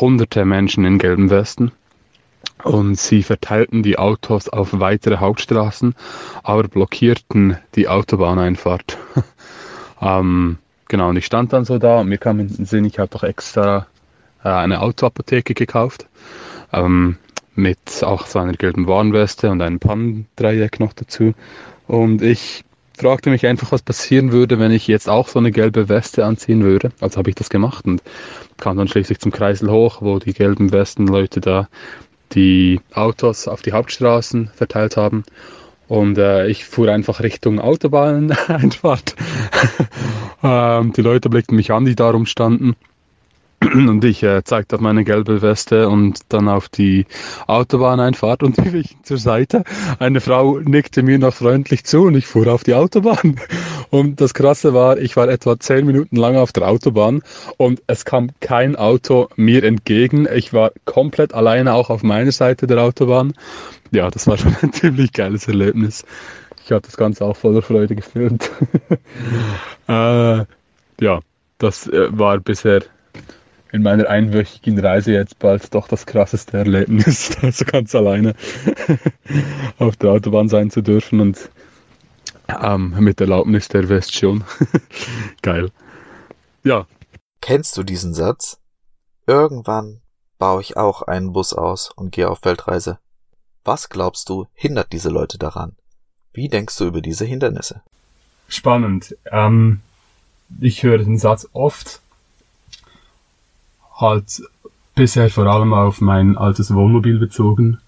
hunderte 0.00 0.44
Menschen 0.44 0.84
in 0.84 0.98
gelben 0.98 1.30
Westen. 1.30 1.72
Und 2.64 2.98
sie 2.98 3.22
verteilten 3.22 3.82
die 3.82 3.98
Autos 3.98 4.48
auf 4.48 4.80
weitere 4.80 5.18
Hauptstraßen, 5.18 5.94
aber 6.42 6.64
blockierten 6.64 7.56
die 7.74 7.88
Autobahneinfahrt. 7.88 8.98
ähm, 10.02 10.58
genau, 10.88 11.10
und 11.10 11.16
ich 11.16 11.26
stand 11.26 11.52
dann 11.52 11.64
so 11.64 11.78
da 11.78 12.00
und 12.00 12.08
mir 12.08 12.18
kam 12.18 12.40
in 12.40 12.48
den 12.48 12.66
Sinn, 12.66 12.84
ich 12.84 12.98
habe 12.98 13.10
doch 13.10 13.22
extra 13.22 13.86
äh, 14.42 14.48
eine 14.48 14.80
Autoapotheke 14.80 15.54
gekauft. 15.54 16.06
Ähm, 16.72 17.16
mit 17.54 18.04
auch 18.04 18.26
so 18.26 18.38
einer 18.38 18.52
gelben 18.52 18.86
Warnweste 18.86 19.50
und 19.50 19.60
einem 19.60 19.80
Pannendreieck 19.80 20.78
noch 20.78 20.92
dazu. 20.92 21.34
Und 21.88 22.22
ich 22.22 22.64
fragte 22.96 23.30
mich 23.30 23.46
einfach, 23.46 23.72
was 23.72 23.82
passieren 23.82 24.32
würde, 24.32 24.58
wenn 24.58 24.70
ich 24.70 24.86
jetzt 24.86 25.08
auch 25.08 25.28
so 25.28 25.38
eine 25.38 25.50
gelbe 25.50 25.88
Weste 25.88 26.24
anziehen 26.24 26.62
würde. 26.62 26.90
Also 27.00 27.18
habe 27.18 27.30
ich 27.30 27.36
das 27.36 27.50
gemacht 27.50 27.84
und 27.86 28.02
kam 28.58 28.76
dann 28.76 28.88
schließlich 28.88 29.18
zum 29.18 29.32
Kreisel 29.32 29.70
hoch, 29.70 30.02
wo 30.02 30.18
die 30.18 30.32
gelben 30.32 30.72
Westenleute 30.72 31.40
da 31.40 31.68
die 32.32 32.80
Autos 32.92 33.48
auf 33.48 33.62
die 33.62 33.72
Hauptstraßen 33.72 34.50
verteilt 34.54 34.96
haben. 34.96 35.24
Und 35.88 36.18
äh, 36.18 36.46
ich 36.48 36.66
fuhr 36.66 36.90
einfach 36.90 37.20
Richtung 37.20 37.60
Autobahneinfahrt. 37.60 39.16
ähm, 40.42 40.92
die 40.92 41.00
Leute 41.00 41.30
blickten 41.30 41.56
mich 41.56 41.72
an, 41.72 41.86
die 41.86 41.96
da 41.96 42.10
rumstanden. 42.10 42.76
Und 43.72 44.04
ich 44.04 44.22
äh, 44.22 44.44
zeigte 44.44 44.76
auf 44.76 44.80
meine 44.80 45.02
gelbe 45.02 45.42
Weste 45.42 45.88
und 45.88 46.20
dann 46.28 46.48
auf 46.48 46.68
die 46.68 47.06
Autobahneinfahrt 47.48 48.44
und 48.44 48.56
ich 48.74 48.96
zur 49.02 49.18
Seite. 49.18 49.64
Eine 49.98 50.20
Frau 50.20 50.58
nickte 50.60 51.02
mir 51.02 51.18
noch 51.18 51.34
freundlich 51.34 51.84
zu 51.84 52.02
und 52.02 52.14
ich 52.14 52.26
fuhr 52.26 52.46
auf 52.46 52.62
die 52.62 52.74
Autobahn. 52.74 53.40
Und 53.90 54.20
das 54.20 54.34
Krasse 54.34 54.74
war, 54.74 54.98
ich 54.98 55.16
war 55.16 55.30
etwa 55.30 55.58
zehn 55.58 55.86
Minuten 55.86 56.16
lang 56.16 56.36
auf 56.36 56.52
der 56.52 56.68
Autobahn 56.68 57.22
und 57.56 57.82
es 57.86 58.04
kam 58.04 58.28
kein 58.40 58.76
Auto 58.76 59.28
mir 59.36 59.64
entgegen. 59.64 60.28
Ich 60.30 60.52
war 60.52 60.72
komplett 60.84 61.32
alleine 61.32 61.72
auch 61.72 61.88
auf 61.88 62.02
meiner 62.02 62.32
Seite 62.32 62.66
der 62.66 62.82
Autobahn. 62.82 63.32
Ja, 63.90 64.10
das 64.10 64.26
war 64.26 64.36
schon 64.36 64.54
ein 64.60 64.74
ziemlich 64.74 65.14
geiles 65.14 65.48
Erlebnis. 65.48 66.04
Ich 66.66 66.70
habe 66.70 66.82
das 66.82 66.98
Ganze 66.98 67.24
auch 67.24 67.34
voller 67.34 67.62
Freude 67.62 67.94
gefilmt. 67.96 68.50
äh, 69.88 70.44
ja, 71.00 71.20
das 71.56 71.86
äh, 71.86 72.08
war 72.10 72.38
bisher 72.40 72.82
in 73.72 73.82
meiner 73.82 74.08
einwöchigen 74.08 74.78
Reise 74.78 75.12
jetzt 75.12 75.38
bald 75.38 75.74
doch 75.74 75.88
das 75.88 76.06
krasseste 76.06 76.58
Erlebnis, 76.58 77.36
also 77.42 77.64
ganz 77.64 77.94
alleine 77.94 78.34
auf 79.78 79.96
der 79.96 80.10
Autobahn 80.10 80.48
sein 80.48 80.70
zu 80.70 80.82
dürfen 80.82 81.20
und 81.20 81.50
ähm, 82.48 82.94
mit 82.98 83.20
Erlaubnis 83.20 83.68
der 83.68 83.88
West 83.88 84.14
schon. 84.16 84.44
Geil. 85.42 85.70
Ja. 86.64 86.86
Kennst 87.40 87.76
du 87.76 87.82
diesen 87.82 88.14
Satz? 88.14 88.58
Irgendwann 89.26 90.00
baue 90.38 90.60
ich 90.60 90.76
auch 90.76 91.02
einen 91.02 91.32
Bus 91.32 91.52
aus 91.52 91.90
und 91.94 92.10
gehe 92.10 92.28
auf 92.28 92.44
Weltreise. 92.44 92.98
Was 93.64 93.88
glaubst 93.88 94.28
du, 94.28 94.46
hindert 94.54 94.92
diese 94.92 95.10
Leute 95.10 95.38
daran? 95.38 95.76
Wie 96.32 96.48
denkst 96.48 96.76
du 96.78 96.86
über 96.86 97.00
diese 97.00 97.24
Hindernisse? 97.24 97.82
Spannend. 98.48 99.16
Ähm, 99.30 99.80
ich 100.60 100.82
höre 100.82 100.98
den 100.98 101.18
Satz 101.18 101.48
oft, 101.52 102.00
halt 103.98 104.42
bisher 104.94 105.28
vor 105.30 105.46
allem 105.46 105.72
auf 105.72 106.00
mein 106.00 106.36
altes 106.36 106.72
Wohnmobil 106.74 107.18
bezogen. 107.18 107.78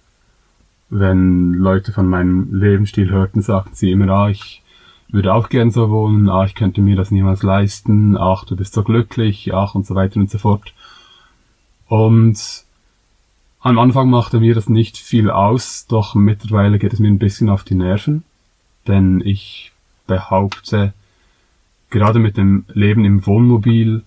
Wenn 0.90 1.54
Leute 1.54 1.92
von 1.92 2.06
meinem 2.06 2.52
Lebensstil 2.52 3.10
hörten, 3.10 3.42
sagten 3.42 3.74
sie 3.74 3.92
immer, 3.92 4.08
ah, 4.10 4.28
ich 4.28 4.62
würde 5.08 5.34
auch 5.34 5.48
gern 5.48 5.70
so 5.70 5.90
wohnen, 5.90 6.28
ah, 6.28 6.44
ich 6.44 6.54
könnte 6.54 6.80
mir 6.80 6.96
das 6.96 7.10
niemals 7.10 7.42
leisten, 7.42 8.16
ach, 8.16 8.44
du 8.44 8.56
bist 8.56 8.74
so 8.74 8.82
glücklich, 8.82 9.54
ach, 9.54 9.74
und 9.74 9.86
so 9.86 9.94
weiter 9.94 10.20
und 10.20 10.30
so 10.30 10.38
fort. 10.38 10.72
Und 11.88 12.64
am 13.60 13.78
Anfang 13.78 14.08
machte 14.10 14.40
mir 14.40 14.54
das 14.54 14.68
nicht 14.68 14.96
viel 14.96 15.30
aus, 15.30 15.86
doch 15.86 16.14
mittlerweile 16.14 16.78
geht 16.78 16.92
es 16.92 16.98
mir 16.98 17.08
ein 17.08 17.18
bisschen 17.18 17.48
auf 17.50 17.64
die 17.64 17.74
Nerven, 17.74 18.24
denn 18.86 19.20
ich 19.20 19.72
behaupte, 20.06 20.92
gerade 21.90 22.20
mit 22.20 22.36
dem 22.36 22.64
Leben 22.72 23.04
im 23.04 23.26
Wohnmobil 23.26 24.02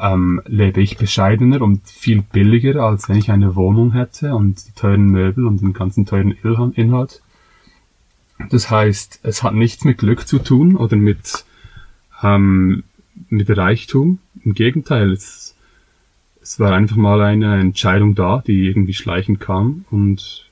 ähm, 0.00 0.42
lebe 0.46 0.80
ich 0.80 0.96
bescheidener 0.96 1.62
und 1.62 1.86
viel 1.88 2.22
billiger, 2.22 2.82
als 2.82 3.08
wenn 3.08 3.16
ich 3.16 3.30
eine 3.30 3.54
Wohnung 3.54 3.92
hätte 3.92 4.34
und 4.34 4.66
die 4.66 4.72
teuren 4.72 5.06
Möbel 5.06 5.46
und 5.46 5.60
den 5.60 5.72
ganzen 5.72 6.04
teuren 6.04 6.32
Inhalt. 6.32 7.22
Das 8.50 8.70
heißt, 8.70 9.20
es 9.22 9.42
hat 9.42 9.54
nichts 9.54 9.84
mit 9.84 9.98
Glück 9.98 10.26
zu 10.26 10.38
tun 10.40 10.76
oder 10.76 10.96
mit, 10.96 11.44
ähm, 12.22 12.82
mit 13.28 13.56
Reichtum. 13.56 14.18
Im 14.44 14.54
Gegenteil, 14.54 15.12
es, 15.12 15.54
es 16.42 16.58
war 16.58 16.72
einfach 16.72 16.96
mal 16.96 17.20
eine 17.22 17.60
Entscheidung 17.60 18.14
da, 18.14 18.42
die 18.44 18.66
irgendwie 18.66 18.94
schleichend 18.94 19.38
kam 19.38 19.84
und 19.90 20.50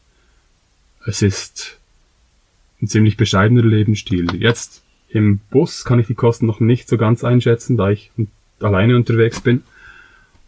es 1.05 1.21
ist 1.23 1.81
ein 2.81 2.87
ziemlich 2.87 3.17
bescheidener 3.17 3.63
Lebensstil. 3.63 4.37
Jetzt 4.37 4.83
im 5.09 5.41
Bus 5.51 5.85
kann 5.85 5.99
ich 5.99 6.07
die 6.07 6.15
Kosten 6.15 6.47
noch 6.47 6.61
nicht 6.61 6.89
so 6.89 6.97
ganz 6.97 7.25
einschätzen, 7.25 7.77
da 7.77 7.91
ich 7.91 8.13
alleine 8.63 8.97
unterwegs 8.97 9.41
bin 9.41 9.63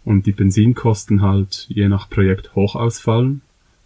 und 0.04 0.26
die 0.26 0.32
Benzinkosten 0.32 1.22
halt 1.22 1.66
je 1.68 1.88
nach 1.88 2.08
Projekt 2.08 2.54
hoch 2.54 2.74
ausfallen. 2.74 3.40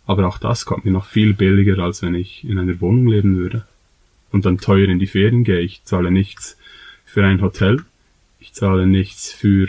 Aber 0.06 0.26
auch 0.26 0.38
das 0.38 0.64
kommt 0.64 0.84
mir 0.84 0.90
noch 0.90 1.06
viel 1.06 1.34
billiger, 1.34 1.78
als 1.82 2.02
wenn 2.02 2.14
ich 2.14 2.44
in 2.44 2.58
einer 2.58 2.80
Wohnung 2.80 3.08
leben 3.08 3.36
würde. 3.36 3.66
Und 4.32 4.44
dann 4.44 4.58
teuer 4.58 4.88
in 4.88 4.98
die 4.98 5.06
Ferien 5.06 5.44
gehe. 5.44 5.60
Ich 5.60 5.84
zahle 5.84 6.10
nichts 6.10 6.56
für 7.04 7.24
ein 7.24 7.40
Hotel. 7.40 7.84
Ich 8.40 8.52
zahle 8.52 8.86
nichts 8.86 9.32
für, 9.32 9.68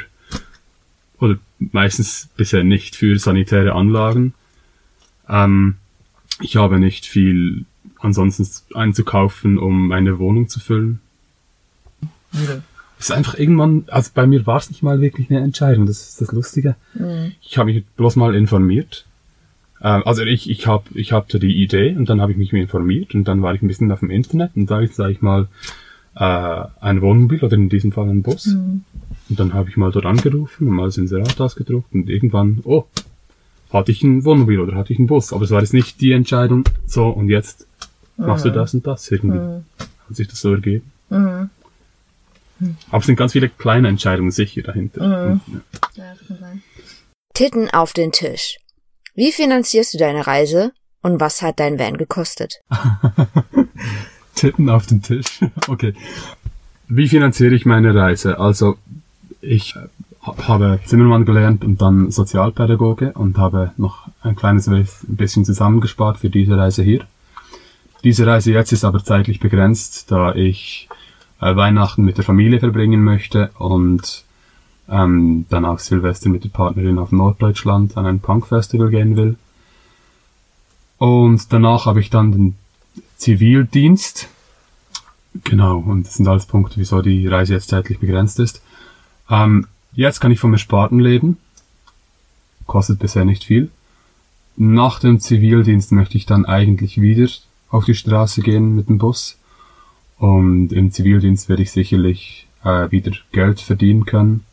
oder 1.19 1.37
meistens 1.59 2.29
bisher 2.37 2.63
nicht 2.63 2.95
für 2.95 3.19
sanitäre 3.19 3.73
Anlagen. 3.73 4.33
Ähm, 5.27 5.75
ich 6.41 6.55
habe 6.55 6.79
nicht 6.79 7.05
viel 7.05 7.65
ansonsten 7.99 8.47
einzukaufen, 8.75 9.57
um 9.57 9.87
meine 9.87 10.19
Wohnung 10.19 10.47
zu 10.47 10.59
füllen. 10.59 11.01
Okay 12.33 12.61
ist 12.99 13.11
einfach 13.11 13.39
irgendwann, 13.39 13.85
also 13.87 14.11
bei 14.13 14.27
mir 14.27 14.45
war 14.45 14.57
es 14.57 14.69
nicht 14.69 14.83
mal 14.83 14.99
wirklich 14.99 15.29
eine 15.31 15.39
Entscheidung, 15.39 15.85
das 15.85 16.01
ist 16.01 16.21
das 16.21 16.31
Lustige. 16.33 16.75
Mhm. 16.93 17.31
Ich 17.41 17.57
habe 17.57 17.71
mich 17.71 17.85
bloß 17.95 18.17
mal 18.17 18.35
informiert. 18.35 19.05
Ähm, 19.81 20.03
also 20.05 20.23
ich, 20.23 20.49
ich 20.49 20.67
habe 20.67 20.83
ich 20.93 21.13
hatte 21.13 21.39
die 21.39 21.63
Idee 21.63 21.95
und 21.95 22.09
dann 22.09 22.21
habe 22.21 22.33
ich 22.33 22.37
mich 22.37 22.51
informiert 22.51 23.15
und 23.15 23.23
dann 23.23 23.41
war 23.41 23.55
ich 23.55 23.61
ein 23.61 23.67
bisschen 23.67 23.91
auf 23.91 24.01
dem 24.01 24.09
Internet 24.09 24.51
und 24.55 24.69
da 24.69 24.81
ist, 24.81 24.95
sage 24.95 25.13
ich 25.13 25.21
mal, 25.21 25.47
äh, 26.15 26.65
ein 26.81 27.01
Wohnmobil 27.01 27.41
oder 27.43 27.55
in 27.55 27.69
diesem 27.69 27.93
Fall 27.93 28.09
ein 28.09 28.21
Bus. 28.21 28.47
Mhm. 28.47 28.83
Und 29.29 29.39
dann 29.39 29.53
habe 29.53 29.69
ich 29.69 29.77
mal 29.77 29.91
dort 29.91 30.05
angerufen 30.05 30.67
und 30.67 30.75
mal 30.75 30.87
das 30.87 30.97
Inserat 30.97 31.39
ausgedruckt 31.39 31.93
und 31.93 32.09
irgendwann, 32.09 32.59
oh, 32.65 32.85
hatte 33.71 33.91
ich 33.91 34.03
ein 34.03 34.25
Wohnmobil 34.25 34.59
oder 34.59 34.75
hatte 34.75 34.91
ich 34.91 34.99
einen 34.99 35.07
Bus. 35.07 35.31
Aber 35.31 35.43
es 35.45 35.51
war 35.51 35.61
jetzt 35.61 35.73
nicht 35.73 36.01
die 36.01 36.11
Entscheidung, 36.11 36.65
so 36.85 37.07
und 37.07 37.29
jetzt 37.29 37.65
machst 38.17 38.43
mhm. 38.43 38.49
du 38.49 38.55
das 38.55 38.73
und 38.73 38.85
das 38.85 39.09
irgendwie. 39.09 39.37
Mhm. 39.37 39.63
Hat 39.77 40.15
sich 40.15 40.27
das 40.27 40.41
so 40.41 40.51
ergeben. 40.51 40.91
Mhm. 41.09 41.49
Aber 42.89 42.99
es 42.99 43.05
sind 43.05 43.15
ganz 43.15 43.33
viele 43.33 43.49
kleine 43.49 43.87
Entscheidungen 43.87 44.31
sicher 44.31 44.61
dahinter. 44.61 45.29
Mhm. 45.29 45.61
Ja. 45.95 46.13
Titten 47.33 47.69
auf 47.69 47.93
den 47.93 48.11
Tisch. 48.11 48.57
Wie 49.15 49.31
finanzierst 49.31 49.93
du 49.93 49.97
deine 49.97 50.27
Reise 50.27 50.71
und 51.01 51.19
was 51.19 51.41
hat 51.41 51.59
dein 51.59 51.79
Van 51.79 51.97
gekostet? 51.97 52.61
Titten 54.35 54.69
auf 54.69 54.87
den 54.87 55.01
Tisch. 55.01 55.39
Okay. 55.67 55.93
Wie 56.87 57.07
finanziere 57.07 57.53
ich 57.53 57.65
meine 57.65 57.93
Reise? 57.93 58.39
Also 58.39 58.77
ich 59.41 59.75
habe 60.21 60.79
Zimmermann 60.85 61.25
gelernt 61.25 61.63
und 61.63 61.81
dann 61.81 62.11
Sozialpädagoge 62.11 63.13
und 63.13 63.37
habe 63.37 63.71
noch 63.77 64.07
ein 64.21 64.35
kleines 64.35 64.69
bisschen 65.03 65.45
zusammengespart 65.45 66.17
für 66.17 66.29
diese 66.29 66.57
Reise 66.57 66.83
hier. 66.83 67.05
Diese 68.03 68.25
Reise 68.25 68.51
jetzt 68.51 68.71
ist 68.71 68.85
aber 68.85 69.03
zeitlich 69.03 69.39
begrenzt, 69.39 70.11
da 70.11 70.33
ich 70.33 70.89
äh, 71.41 71.55
Weihnachten 71.55 72.03
mit 72.03 72.17
der 72.17 72.25
Familie 72.25 72.59
verbringen 72.59 73.03
möchte 73.03 73.51
und 73.57 74.23
ähm, 74.89 75.45
dann 75.49 75.65
auch 75.65 75.79
Silvester 75.79 76.29
mit 76.29 76.43
der 76.43 76.49
Partnerin 76.49 76.99
auf 76.99 77.11
Norddeutschland 77.11 77.97
an 77.97 78.05
ein 78.05 78.19
Punkfestival 78.19 78.89
gehen 78.89 79.15
will. 79.15 79.37
Und 80.97 81.53
danach 81.53 81.85
habe 81.85 82.01
ich 82.01 82.09
dann 82.09 82.31
den 82.31 82.55
Zivildienst. 83.17 84.27
Genau, 85.43 85.77
und 85.77 86.07
das 86.07 86.15
sind 86.15 86.27
alles 86.27 86.45
Punkte, 86.45 86.77
wieso 86.77 87.01
die 87.01 87.27
Reise 87.27 87.53
jetzt 87.53 87.69
zeitlich 87.69 87.99
begrenzt 87.99 88.39
ist. 88.39 88.61
Ähm, 89.29 89.67
jetzt 89.93 90.19
kann 90.19 90.31
ich 90.31 90.39
vom 90.39 90.53
Ersparten 90.53 90.99
leben. 90.99 91.37
Kostet 92.65 92.99
bisher 92.99 93.25
nicht 93.25 93.43
viel. 93.43 93.69
Nach 94.57 94.99
dem 94.99 95.19
Zivildienst 95.19 95.91
möchte 95.91 96.17
ich 96.17 96.25
dann 96.25 96.45
eigentlich 96.45 96.99
wieder 96.99 97.29
auf 97.69 97.85
die 97.85 97.95
Straße 97.95 98.41
gehen 98.41 98.75
mit 98.75 98.89
dem 98.89 98.97
Bus. 98.97 99.38
Und 100.19 100.71
im 100.73 100.91
Zivildienst 100.91 101.49
werde 101.49 101.63
ich 101.63 101.71
sicherlich 101.71 102.47
äh, 102.63 102.91
wieder 102.91 103.11
Geld 103.31 103.61
verdienen 103.61 104.05
können. 104.05 104.43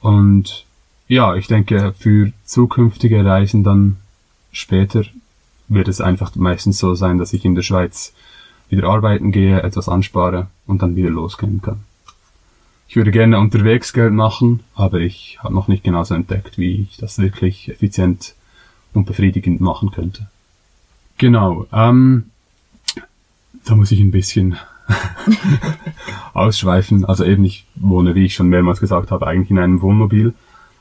Und 0.00 0.64
ja, 1.08 1.34
ich 1.34 1.48
denke, 1.48 1.94
für 1.98 2.32
zukünftige 2.44 3.24
Reisen 3.24 3.64
dann 3.64 3.96
später 4.52 5.04
wird 5.68 5.88
es 5.88 6.00
einfach 6.00 6.34
meistens 6.36 6.78
so 6.78 6.94
sein, 6.94 7.18
dass 7.18 7.32
ich 7.32 7.44
in 7.44 7.54
der 7.54 7.62
Schweiz 7.62 8.12
wieder 8.68 8.88
arbeiten 8.88 9.32
gehe, 9.32 9.62
etwas 9.62 9.88
anspare 9.88 10.46
und 10.66 10.82
dann 10.82 10.96
wieder 10.96 11.10
losgehen 11.10 11.60
kann. 11.60 11.80
Ich 12.88 12.96
würde 12.96 13.10
gerne 13.10 13.38
unterwegs 13.38 13.92
Geld 13.92 14.12
machen, 14.12 14.60
aber 14.74 15.00
ich 15.00 15.38
habe 15.42 15.54
noch 15.54 15.66
nicht 15.66 15.82
genauso 15.82 16.14
entdeckt, 16.14 16.58
wie 16.58 16.82
ich 16.82 16.98
das 16.98 17.18
wirklich 17.18 17.68
effizient 17.68 18.34
und 18.92 19.06
befriedigend 19.06 19.60
machen 19.60 19.90
könnte. 19.90 20.28
Genau. 21.18 21.66
Ähm, 21.72 22.30
da 23.64 23.74
muss 23.74 23.92
ich 23.92 24.00
ein 24.00 24.10
bisschen 24.10 24.56
ausschweifen. 26.34 27.04
Also 27.04 27.24
eben, 27.24 27.44
ich 27.44 27.66
wohne, 27.76 28.14
wie 28.14 28.26
ich 28.26 28.34
schon 28.34 28.48
mehrmals 28.48 28.80
gesagt 28.80 29.10
habe, 29.10 29.26
eigentlich 29.26 29.50
in 29.50 29.58
einem 29.58 29.82
Wohnmobil, 29.82 30.34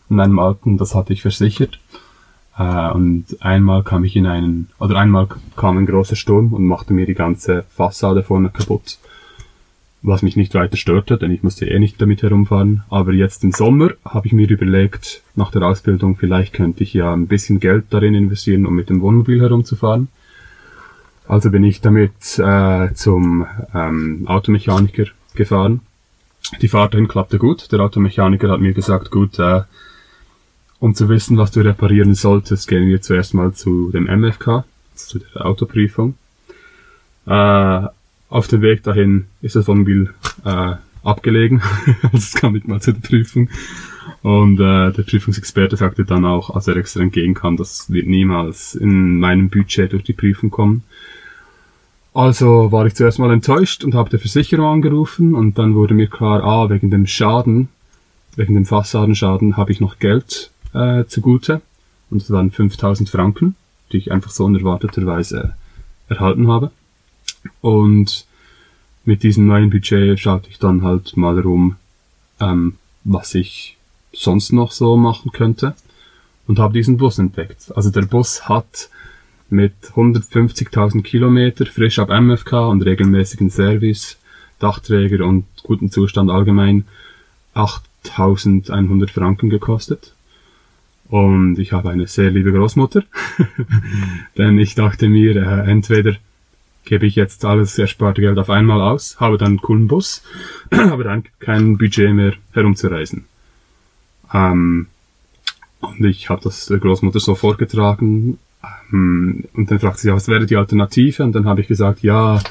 in 0.09 0.19
einem 0.19 0.39
alten, 0.39 0.77
das 0.77 0.95
hatte 0.95 1.13
ich 1.13 1.21
versichert. 1.21 1.79
Äh, 2.57 2.91
und 2.91 3.25
einmal 3.39 3.83
kam 3.83 4.03
ich 4.03 4.15
in 4.15 4.25
einen, 4.25 4.69
oder 4.79 4.97
einmal 4.97 5.27
kam 5.55 5.77
ein 5.77 5.85
großer 5.85 6.15
Sturm 6.15 6.53
und 6.53 6.65
machte 6.65 6.93
mir 6.93 7.05
die 7.05 7.13
ganze 7.13 7.63
Fassade 7.69 8.23
vorne 8.23 8.49
kaputt. 8.49 8.97
Was 10.03 10.23
mich 10.23 10.35
nicht 10.35 10.55
weiter 10.55 10.77
störte, 10.77 11.19
denn 11.19 11.29
ich 11.29 11.43
musste 11.43 11.67
eh 11.67 11.77
nicht 11.77 12.01
damit 12.01 12.23
herumfahren. 12.23 12.83
Aber 12.89 13.13
jetzt 13.13 13.43
im 13.43 13.51
Sommer 13.51 13.91
habe 14.03 14.25
ich 14.25 14.33
mir 14.33 14.49
überlegt, 14.49 15.21
nach 15.35 15.51
der 15.51 15.61
Ausbildung, 15.61 16.17
vielleicht 16.17 16.53
könnte 16.53 16.81
ich 16.81 16.93
ja 16.93 17.13
ein 17.13 17.27
bisschen 17.27 17.59
Geld 17.59 17.85
darin 17.91 18.15
investieren, 18.15 18.65
um 18.65 18.73
mit 18.73 18.89
dem 18.89 19.01
Wohnmobil 19.01 19.39
herumzufahren. 19.39 20.07
Also 21.31 21.49
bin 21.49 21.63
ich 21.63 21.79
damit 21.79 22.39
äh, 22.39 22.93
zum 22.93 23.45
ähm, 23.73 24.27
Automechaniker 24.27 25.05
gefahren. 25.33 25.79
Die 26.61 26.67
Fahrt 26.67 26.93
dahin 26.93 27.07
klappte 27.07 27.37
gut. 27.37 27.71
Der 27.71 27.79
Automechaniker 27.79 28.49
hat 28.49 28.59
mir 28.59 28.73
gesagt, 28.73 29.11
gut, 29.11 29.39
äh, 29.39 29.61
um 30.81 30.93
zu 30.93 31.07
wissen, 31.07 31.37
was 31.37 31.51
du 31.51 31.61
reparieren 31.61 32.15
solltest, 32.15 32.67
gehen 32.67 32.85
wir 32.85 33.01
zuerst 33.01 33.33
mal 33.33 33.53
zu 33.53 33.91
dem 33.91 34.07
MFK, 34.07 34.65
zu 34.93 35.19
der 35.19 35.45
Autoprüfung. 35.45 36.15
Äh, 37.25 37.87
Auf 38.27 38.49
dem 38.49 38.61
Weg 38.61 38.83
dahin 38.83 39.27
ist 39.41 39.55
das 39.55 39.69
Wohnmobil 39.69 40.13
äh, 40.43 40.75
abgelegen. 41.01 41.61
also 42.01 42.17
es 42.17 42.33
kam 42.33 42.51
nicht 42.51 42.67
mal 42.67 42.81
zu 42.81 42.91
der 42.91 43.07
Prüfung. 43.07 43.47
Und 44.21 44.59
äh, 44.59 44.91
der 44.91 45.03
Prüfungsexperte 45.03 45.77
sagte 45.77 46.03
dann 46.03 46.25
auch, 46.25 46.53
als 46.53 46.67
er 46.67 46.75
extra 46.75 46.99
entgegenkam, 46.99 47.55
das 47.55 47.89
wird 47.89 48.07
niemals 48.07 48.75
in 48.75 49.17
meinem 49.17 49.49
Budget 49.49 49.93
durch 49.93 50.03
die 50.03 50.11
Prüfung 50.11 50.49
kommen. 50.49 50.83
Also 52.13 52.71
war 52.71 52.85
ich 52.85 52.95
zuerst 52.95 53.19
mal 53.19 53.31
enttäuscht 53.31 53.83
und 53.83 53.95
habe 53.95 54.09
der 54.09 54.19
Versicherung 54.19 54.65
angerufen 54.65 55.33
und 55.33 55.57
dann 55.57 55.75
wurde 55.75 55.93
mir 55.93 56.07
klar, 56.07 56.43
ah, 56.43 56.69
wegen 56.69 56.91
dem 56.91 57.07
Schaden, 57.07 57.69
wegen 58.35 58.55
dem 58.55 58.65
Fassadenschaden 58.65 59.55
habe 59.55 59.71
ich 59.71 59.79
noch 59.79 59.99
Geld 59.99 60.51
äh, 60.73 61.05
zugute. 61.05 61.61
Und 62.09 62.21
das 62.21 62.31
waren 62.31 62.51
5000 62.51 63.09
Franken, 63.09 63.55
die 63.91 63.97
ich 63.97 64.11
einfach 64.11 64.31
so 64.31 64.43
unerwarteterweise 64.43 65.53
erhalten 66.09 66.49
habe. 66.49 66.71
Und 67.61 68.25
mit 69.05 69.23
diesem 69.23 69.47
neuen 69.47 69.69
Budget 69.69 70.19
schaute 70.19 70.49
ich 70.49 70.59
dann 70.59 70.83
halt 70.83 71.15
mal 71.15 71.39
rum, 71.39 71.77
ähm, 72.41 72.75
was 73.05 73.33
ich 73.35 73.77
sonst 74.13 74.51
noch 74.51 74.71
so 74.71 74.97
machen 74.97 75.31
könnte 75.31 75.75
und 76.47 76.59
habe 76.59 76.73
diesen 76.73 76.97
Bus 76.97 77.17
entdeckt. 77.17 77.71
Also 77.75 77.89
der 77.89 78.01
Bus 78.01 78.49
hat 78.49 78.89
mit 79.51 79.73
150.000 79.95 81.03
Kilometer 81.03 81.65
frisch 81.65 81.99
ab 81.99 82.09
MFK 82.09 82.69
und 82.69 82.83
regelmäßigen 82.83 83.49
Service, 83.49 84.17
Dachträger 84.59 85.25
und 85.25 85.45
guten 85.63 85.91
Zustand 85.91 86.29
allgemein 86.29 86.85
8.100 87.55 89.09
Franken 89.09 89.49
gekostet. 89.49 90.13
Und 91.09 91.59
ich 91.59 91.73
habe 91.73 91.89
eine 91.89 92.07
sehr 92.07 92.31
liebe 92.31 92.53
Großmutter, 92.53 93.03
denn 94.37 94.57
ich 94.57 94.75
dachte 94.75 95.09
mir, 95.09 95.35
äh, 95.35 95.69
entweder 95.69 96.15
gebe 96.85 97.05
ich 97.05 97.15
jetzt 97.15 97.43
alles 97.43 97.77
ersparte 97.77 98.21
Geld 98.21 98.37
auf 98.37 98.49
einmal 98.49 98.81
aus, 98.81 99.19
habe 99.19 99.37
dann 99.37 99.49
einen 99.49 99.61
coolen 99.61 99.87
Bus, 99.87 100.23
habe 100.73 101.03
dann 101.03 101.23
kein 101.39 101.77
Budget 101.77 102.13
mehr 102.13 102.33
herumzureisen. 102.53 103.25
Ähm, 104.33 104.87
und 105.81 106.05
ich 106.05 106.29
habe 106.29 106.41
das 106.43 106.67
der 106.67 106.77
Großmutter 106.77 107.19
so 107.19 107.35
vorgetragen. 107.35 108.37
Ähm, 108.91 109.45
und 109.53 109.71
dann 109.71 109.79
fragte 109.79 110.01
sie, 110.01 110.13
was 110.13 110.27
wäre 110.27 110.45
die 110.45 110.55
Alternative? 110.55 111.23
Und 111.23 111.33
dann 111.33 111.45
habe 111.45 111.61
ich 111.61 111.67
gesagt, 111.67 112.03
ja, 112.03 112.41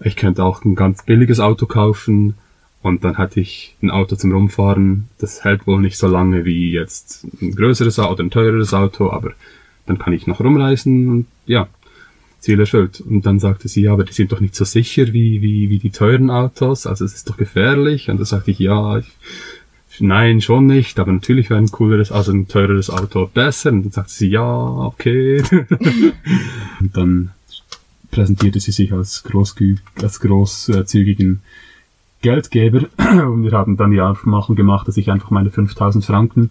ich 0.00 0.16
könnte 0.16 0.44
auch 0.44 0.64
ein 0.64 0.74
ganz 0.74 1.04
billiges 1.04 1.40
Auto 1.40 1.66
kaufen. 1.66 2.34
Und 2.82 3.02
dann 3.04 3.18
hatte 3.18 3.40
ich 3.40 3.74
ein 3.82 3.90
Auto 3.90 4.16
zum 4.16 4.32
Rumfahren. 4.32 5.08
Das 5.18 5.44
hält 5.44 5.66
wohl 5.66 5.80
nicht 5.80 5.96
so 5.96 6.06
lange 6.06 6.44
wie 6.44 6.70
jetzt 6.70 7.26
ein 7.40 7.54
größeres 7.54 7.98
oder 7.98 8.22
ein 8.22 8.30
teureres 8.30 8.74
Auto, 8.74 9.10
aber 9.10 9.32
dann 9.86 9.98
kann 9.98 10.12
ich 10.12 10.26
noch 10.26 10.40
rumreisen 10.40 11.08
und 11.08 11.26
ja, 11.46 11.68
Ziel 12.38 12.60
erfüllt. 12.60 13.00
Und 13.00 13.26
dann 13.26 13.38
sagte 13.38 13.68
sie, 13.68 13.82
ja, 13.82 13.92
aber 13.92 14.04
die 14.04 14.12
sind 14.12 14.30
doch 14.30 14.40
nicht 14.40 14.54
so 14.54 14.64
sicher 14.64 15.12
wie, 15.12 15.42
wie, 15.42 15.68
wie 15.70 15.78
die 15.78 15.90
teuren 15.90 16.30
Autos, 16.30 16.86
also 16.86 17.04
es 17.04 17.14
ist 17.14 17.28
doch 17.28 17.36
gefährlich. 17.36 18.08
Und 18.08 18.20
da 18.20 18.24
sagte 18.24 18.52
ich, 18.52 18.58
ja, 18.58 18.98
ich, 18.98 19.06
nein, 20.00 20.40
schon 20.40 20.66
nicht, 20.66 20.98
aber 20.98 21.12
natürlich 21.12 21.50
wäre 21.50 21.60
ein 21.60 21.70
cooleres, 21.70 22.12
also 22.12 22.32
ein 22.32 22.48
teureres 22.48 22.90
Auto 22.90 23.26
besser. 23.26 23.70
Und 23.70 23.84
dann 23.84 23.92
sagte 23.92 24.12
sie, 24.12 24.28
ja, 24.28 24.42
okay. 24.42 25.42
und 26.80 26.96
dann 26.96 27.30
präsentierte 28.10 28.60
sie 28.60 28.72
sich 28.72 28.92
als, 28.92 29.22
großzügig, 29.24 29.80
als 30.02 30.20
großzügigen 30.20 31.42
Geldgeber. 32.22 32.88
Und 32.96 33.44
wir 33.44 33.52
haben 33.52 33.76
dann 33.76 33.90
die 33.90 34.00
Aufmachung 34.00 34.56
gemacht, 34.56 34.88
dass 34.88 34.96
ich 34.96 35.10
einfach 35.10 35.30
meine 35.30 35.50
5000 35.50 36.04
Franken, 36.04 36.50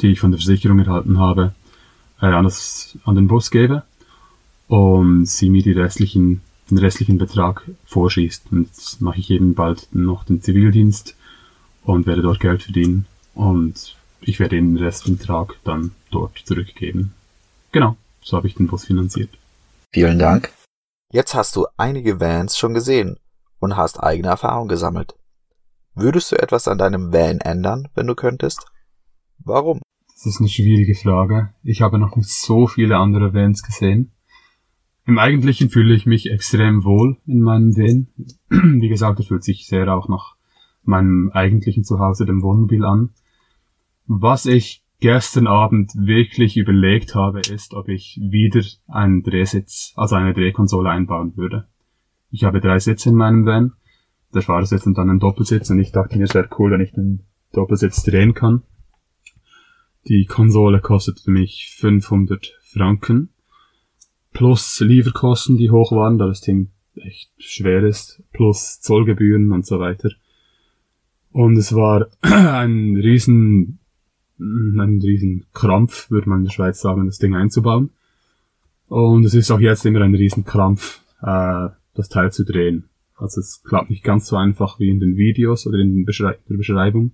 die 0.00 0.08
ich 0.08 0.20
von 0.20 0.30
der 0.30 0.40
Versicherung 0.40 0.78
erhalten 0.80 1.18
habe, 1.18 1.54
äh, 2.20 2.26
an, 2.26 2.44
das, 2.44 2.98
an 3.04 3.14
den 3.14 3.28
Bus 3.28 3.50
gebe 3.50 3.84
und 4.66 5.26
sie 5.26 5.50
mir 5.50 5.62
die 5.62 5.72
restlichen, 5.72 6.42
den 6.70 6.78
restlichen 6.78 7.18
Betrag 7.18 7.62
vorschießt. 7.86 8.46
Und 8.50 8.66
jetzt 8.66 9.00
mache 9.00 9.18
ich 9.18 9.30
eben 9.30 9.54
bald 9.54 9.88
noch 9.92 10.24
den 10.24 10.42
Zivildienst 10.42 11.16
und 11.88 12.06
werde 12.06 12.22
dort 12.22 12.40
Geld 12.40 12.62
verdienen 12.62 13.06
und 13.34 13.96
ich 14.20 14.40
werde 14.40 14.56
den 14.56 14.76
Restbetrag 14.76 15.58
dann 15.64 15.92
dort 16.10 16.38
zurückgeben. 16.38 17.14
Genau, 17.72 17.96
so 18.20 18.36
habe 18.36 18.46
ich 18.46 18.54
den 18.54 18.66
Bus 18.66 18.84
finanziert. 18.84 19.30
Vielen 19.92 20.18
Dank. 20.18 20.52
Jetzt 21.10 21.34
hast 21.34 21.56
du 21.56 21.66
einige 21.78 22.20
Vans 22.20 22.58
schon 22.58 22.74
gesehen 22.74 23.16
und 23.58 23.76
hast 23.76 24.02
eigene 24.02 24.28
Erfahrung 24.28 24.68
gesammelt. 24.68 25.14
Würdest 25.94 26.30
du 26.30 26.36
etwas 26.36 26.68
an 26.68 26.76
deinem 26.76 27.12
Van 27.12 27.40
ändern, 27.40 27.88
wenn 27.94 28.06
du 28.06 28.14
könntest? 28.14 28.66
Warum? 29.38 29.80
Das 30.12 30.26
ist 30.26 30.40
eine 30.40 30.50
schwierige 30.50 30.94
Frage. 30.94 31.54
Ich 31.62 31.80
habe 31.80 31.98
noch 31.98 32.16
nicht 32.16 32.28
so 32.28 32.66
viele 32.66 32.98
andere 32.98 33.32
Vans 33.32 33.62
gesehen. 33.62 34.12
Im 35.06 35.18
Eigentlichen 35.18 35.70
fühle 35.70 35.94
ich 35.94 36.04
mich 36.04 36.30
extrem 36.30 36.84
wohl 36.84 37.16
in 37.26 37.40
meinem 37.40 37.74
Van. 37.74 38.08
Wie 38.80 38.88
gesagt, 38.90 39.20
er 39.20 39.24
fühlt 39.24 39.42
sich 39.42 39.66
sehr 39.66 39.88
auch 39.88 40.08
nach 40.08 40.37
meinem 40.88 41.30
eigentlichen 41.32 41.84
Zuhause, 41.84 42.26
dem 42.26 42.42
Wohnmobil, 42.42 42.84
an. 42.84 43.10
Was 44.06 44.46
ich 44.46 44.82
gestern 45.00 45.46
Abend 45.46 45.92
wirklich 45.94 46.56
überlegt 46.56 47.14
habe, 47.14 47.40
ist, 47.40 47.74
ob 47.74 47.88
ich 47.88 48.18
wieder 48.20 48.62
einen 48.88 49.22
Drehsitz, 49.22 49.92
also 49.96 50.16
eine 50.16 50.32
Drehkonsole 50.32 50.90
einbauen 50.90 51.36
würde. 51.36 51.68
Ich 52.30 52.44
habe 52.44 52.60
drei 52.60 52.78
Sitze 52.78 53.10
in 53.10 53.14
meinem 53.14 53.46
Van, 53.46 53.72
der 54.34 54.42
Fahrersitz 54.42 54.86
und 54.86 54.98
dann 54.98 55.08
einen 55.08 55.20
Doppelsitz 55.20 55.70
und 55.70 55.78
ich 55.78 55.92
dachte 55.92 56.18
mir, 56.18 56.24
es 56.24 56.34
wäre 56.34 56.48
cool, 56.58 56.70
wenn 56.72 56.80
ich 56.80 56.92
den 56.92 57.20
Doppelsitz 57.52 58.02
drehen 58.02 58.34
kann. 58.34 58.62
Die 60.08 60.26
Konsole 60.26 60.80
kostet 60.80 61.26
mich 61.26 61.74
500 61.76 62.58
Franken. 62.62 63.30
Plus 64.32 64.80
Lieferkosten, 64.80 65.56
die 65.56 65.70
hoch 65.70 65.92
waren, 65.92 66.18
da 66.18 66.26
das 66.26 66.40
Ding 66.40 66.70
echt 66.94 67.30
schwer 67.38 67.82
ist. 67.82 68.22
Plus 68.32 68.80
Zollgebühren 68.80 69.52
und 69.52 69.66
so 69.66 69.80
weiter. 69.80 70.10
Und 71.32 71.56
es 71.56 71.74
war 71.74 72.08
ein 72.20 72.96
riesen, 72.96 73.78
ein 74.38 75.00
riesen 75.02 75.46
Krampf, 75.52 76.10
würde 76.10 76.28
man 76.28 76.40
in 76.40 76.44
der 76.46 76.52
Schweiz 76.52 76.80
sagen, 76.80 77.06
das 77.06 77.18
Ding 77.18 77.34
einzubauen. 77.34 77.90
Und 78.88 79.24
es 79.24 79.34
ist 79.34 79.50
auch 79.50 79.60
jetzt 79.60 79.84
immer 79.84 80.00
ein 80.00 80.14
riesen 80.14 80.44
Krampf, 80.44 81.02
äh, 81.20 81.68
das 81.94 82.08
Teil 82.08 82.32
zu 82.32 82.44
drehen. 82.44 82.88
Also 83.16 83.40
es 83.40 83.62
klappt 83.62 83.90
nicht 83.90 84.04
ganz 84.04 84.26
so 84.26 84.36
einfach 84.36 84.78
wie 84.78 84.88
in 84.88 85.00
den 85.00 85.16
Videos 85.16 85.66
oder 85.66 85.78
in 85.78 86.04
der 86.04 86.56
Beschreibung. 86.56 87.12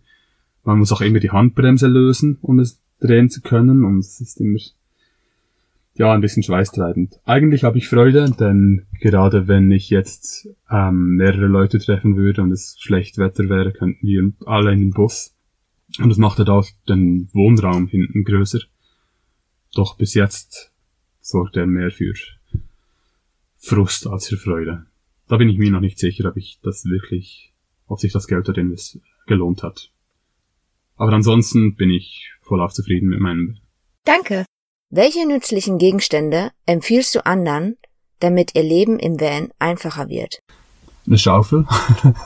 Man 0.62 0.78
muss 0.78 0.92
auch 0.92 1.00
immer 1.00 1.20
die 1.20 1.30
Handbremse 1.30 1.88
lösen, 1.88 2.38
um 2.42 2.58
es 2.58 2.80
drehen 3.00 3.30
zu 3.30 3.40
können 3.40 3.84
und 3.84 3.98
es 3.98 4.20
ist 4.20 4.40
immer 4.40 4.58
ja, 5.96 6.12
ein 6.12 6.20
bisschen 6.20 6.42
schweißtreibend. 6.42 7.20
Eigentlich 7.24 7.62
habe 7.62 7.78
ich 7.78 7.88
Freude, 7.88 8.30
denn 8.30 8.86
gerade 9.00 9.46
wenn 9.46 9.70
ich 9.70 9.90
jetzt 9.90 10.48
ähm, 10.68 11.16
mehrere 11.16 11.46
Leute 11.46 11.78
treffen 11.78 12.16
würde 12.16 12.42
und 12.42 12.50
es 12.50 12.76
schlecht 12.80 13.16
Wetter 13.18 13.48
wäre, 13.48 13.72
könnten 13.72 14.06
wir 14.06 14.32
alle 14.44 14.72
in 14.72 14.80
den 14.80 14.90
Bus. 14.90 15.34
Und 16.00 16.08
das 16.08 16.18
macht 16.18 16.38
halt 16.38 16.48
auch 16.48 16.66
den 16.88 17.28
Wohnraum 17.32 17.86
hinten 17.86 18.24
größer. 18.24 18.60
Doch 19.74 19.96
bis 19.96 20.14
jetzt 20.14 20.72
sorgt 21.20 21.56
er 21.56 21.66
mehr 21.66 21.90
für 21.90 22.14
Frust 23.58 24.06
als 24.08 24.28
für 24.28 24.36
Freude. 24.36 24.86
Da 25.28 25.36
bin 25.36 25.48
ich 25.48 25.58
mir 25.58 25.70
noch 25.70 25.80
nicht 25.80 25.98
sicher, 25.98 26.28
ob 26.28 26.36
ich 26.36 26.58
das 26.62 26.84
wirklich, 26.84 27.52
ob 27.86 28.00
sich 28.00 28.12
das 28.12 28.26
Geld 28.26 28.48
darin 28.48 28.76
gelohnt 29.26 29.62
hat. 29.62 29.90
Aber 30.96 31.12
ansonsten 31.12 31.76
bin 31.76 31.90
ich 31.90 32.32
vollauf 32.42 32.72
zufrieden 32.72 33.08
mit 33.08 33.20
meinem. 33.20 33.58
Danke. 34.04 34.44
Welche 34.96 35.26
nützlichen 35.26 35.78
Gegenstände 35.78 36.52
empfiehlst 36.66 37.16
du 37.16 37.26
anderen, 37.26 37.76
damit 38.20 38.54
ihr 38.54 38.62
Leben 38.62 39.00
im 39.00 39.20
Van 39.20 39.48
einfacher 39.58 40.08
wird? 40.08 40.38
Eine 41.04 41.18
Schaufel. 41.18 41.66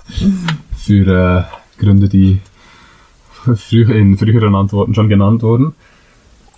Für 0.77 1.49
äh, 1.79 1.81
Gründe, 1.81 2.11
die 2.11 2.43
früher 3.57 3.97
in 3.97 4.19
früheren 4.19 4.55
Antworten 4.55 4.95
schon 4.95 5.09
genannt 5.09 5.43
wurden. 5.43 5.77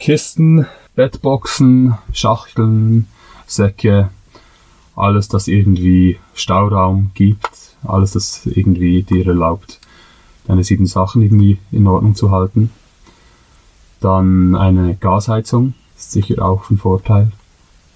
Kisten, 0.00 0.66
Bettboxen, 0.96 1.96
Schachteln, 2.12 3.06
Säcke, 3.46 4.10
alles, 4.96 5.28
das 5.28 5.46
irgendwie 5.46 6.18
Stauraum 6.34 7.12
gibt, 7.14 7.76
alles, 7.84 8.14
das 8.14 8.46
irgendwie 8.46 9.04
dir 9.04 9.28
erlaubt, 9.28 9.78
deine 10.48 10.64
sieben 10.64 10.86
Sachen 10.86 11.22
irgendwie 11.22 11.58
in 11.70 11.86
Ordnung 11.86 12.16
zu 12.16 12.32
halten. 12.32 12.70
Dann 14.00 14.56
eine 14.56 14.96
Gasheizung, 14.96 15.74
ist 16.00 16.12
sicher 16.12 16.44
auch 16.44 16.64
von 16.64 16.78
Vorteil. 16.78 17.30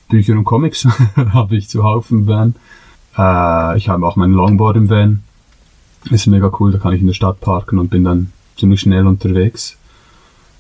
Bücher 0.08 0.34
und 0.34 0.44
Comics 0.44 0.84
habe 1.16 1.56
ich 1.56 1.68
zuhauf 1.68 2.10
im 2.10 2.26
Van. 2.26 2.54
Äh, 3.16 3.78
ich 3.78 3.88
habe 3.88 4.06
auch 4.06 4.16
meinen 4.16 4.34
Longboard 4.34 4.76
im 4.76 4.90
Van. 4.90 5.24
Ist 6.10 6.26
mega 6.26 6.50
cool, 6.60 6.72
da 6.72 6.78
kann 6.78 6.92
ich 6.92 7.00
in 7.00 7.06
der 7.06 7.14
Stadt 7.14 7.40
parken 7.40 7.78
und 7.78 7.88
bin 7.88 8.04
dann 8.04 8.32
ziemlich 8.58 8.80
schnell 8.80 9.06
unterwegs. 9.06 9.76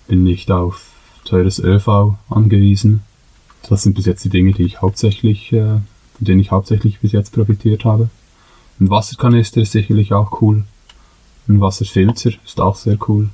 Bin 0.08 0.24
nicht 0.24 0.50
auf 0.50 0.92
teures 1.24 1.58
ÖV 1.58 2.16
angewiesen. 2.30 3.02
Das 3.68 3.82
sind 3.82 3.94
bis 3.94 4.06
jetzt 4.06 4.24
die 4.24 4.30
Dinge, 4.30 4.52
die 4.52 4.64
ich 4.64 4.80
hauptsächlich, 4.80 5.52
äh, 5.52 5.66
von 6.16 6.24
denen 6.24 6.40
ich 6.40 6.50
hauptsächlich 6.50 7.00
bis 7.00 7.12
jetzt 7.12 7.32
profitiert 7.32 7.84
habe. 7.84 8.08
Ein 8.80 8.90
Wasserkanister 8.90 9.60
ist 9.60 9.72
sicherlich 9.72 10.12
auch 10.12 10.40
cool. 10.40 10.64
Ein 11.48 11.60
Wasserfilter 11.60 12.30
ist 12.44 12.60
auch 12.60 12.76
sehr 12.76 12.96
cool. 13.08 13.28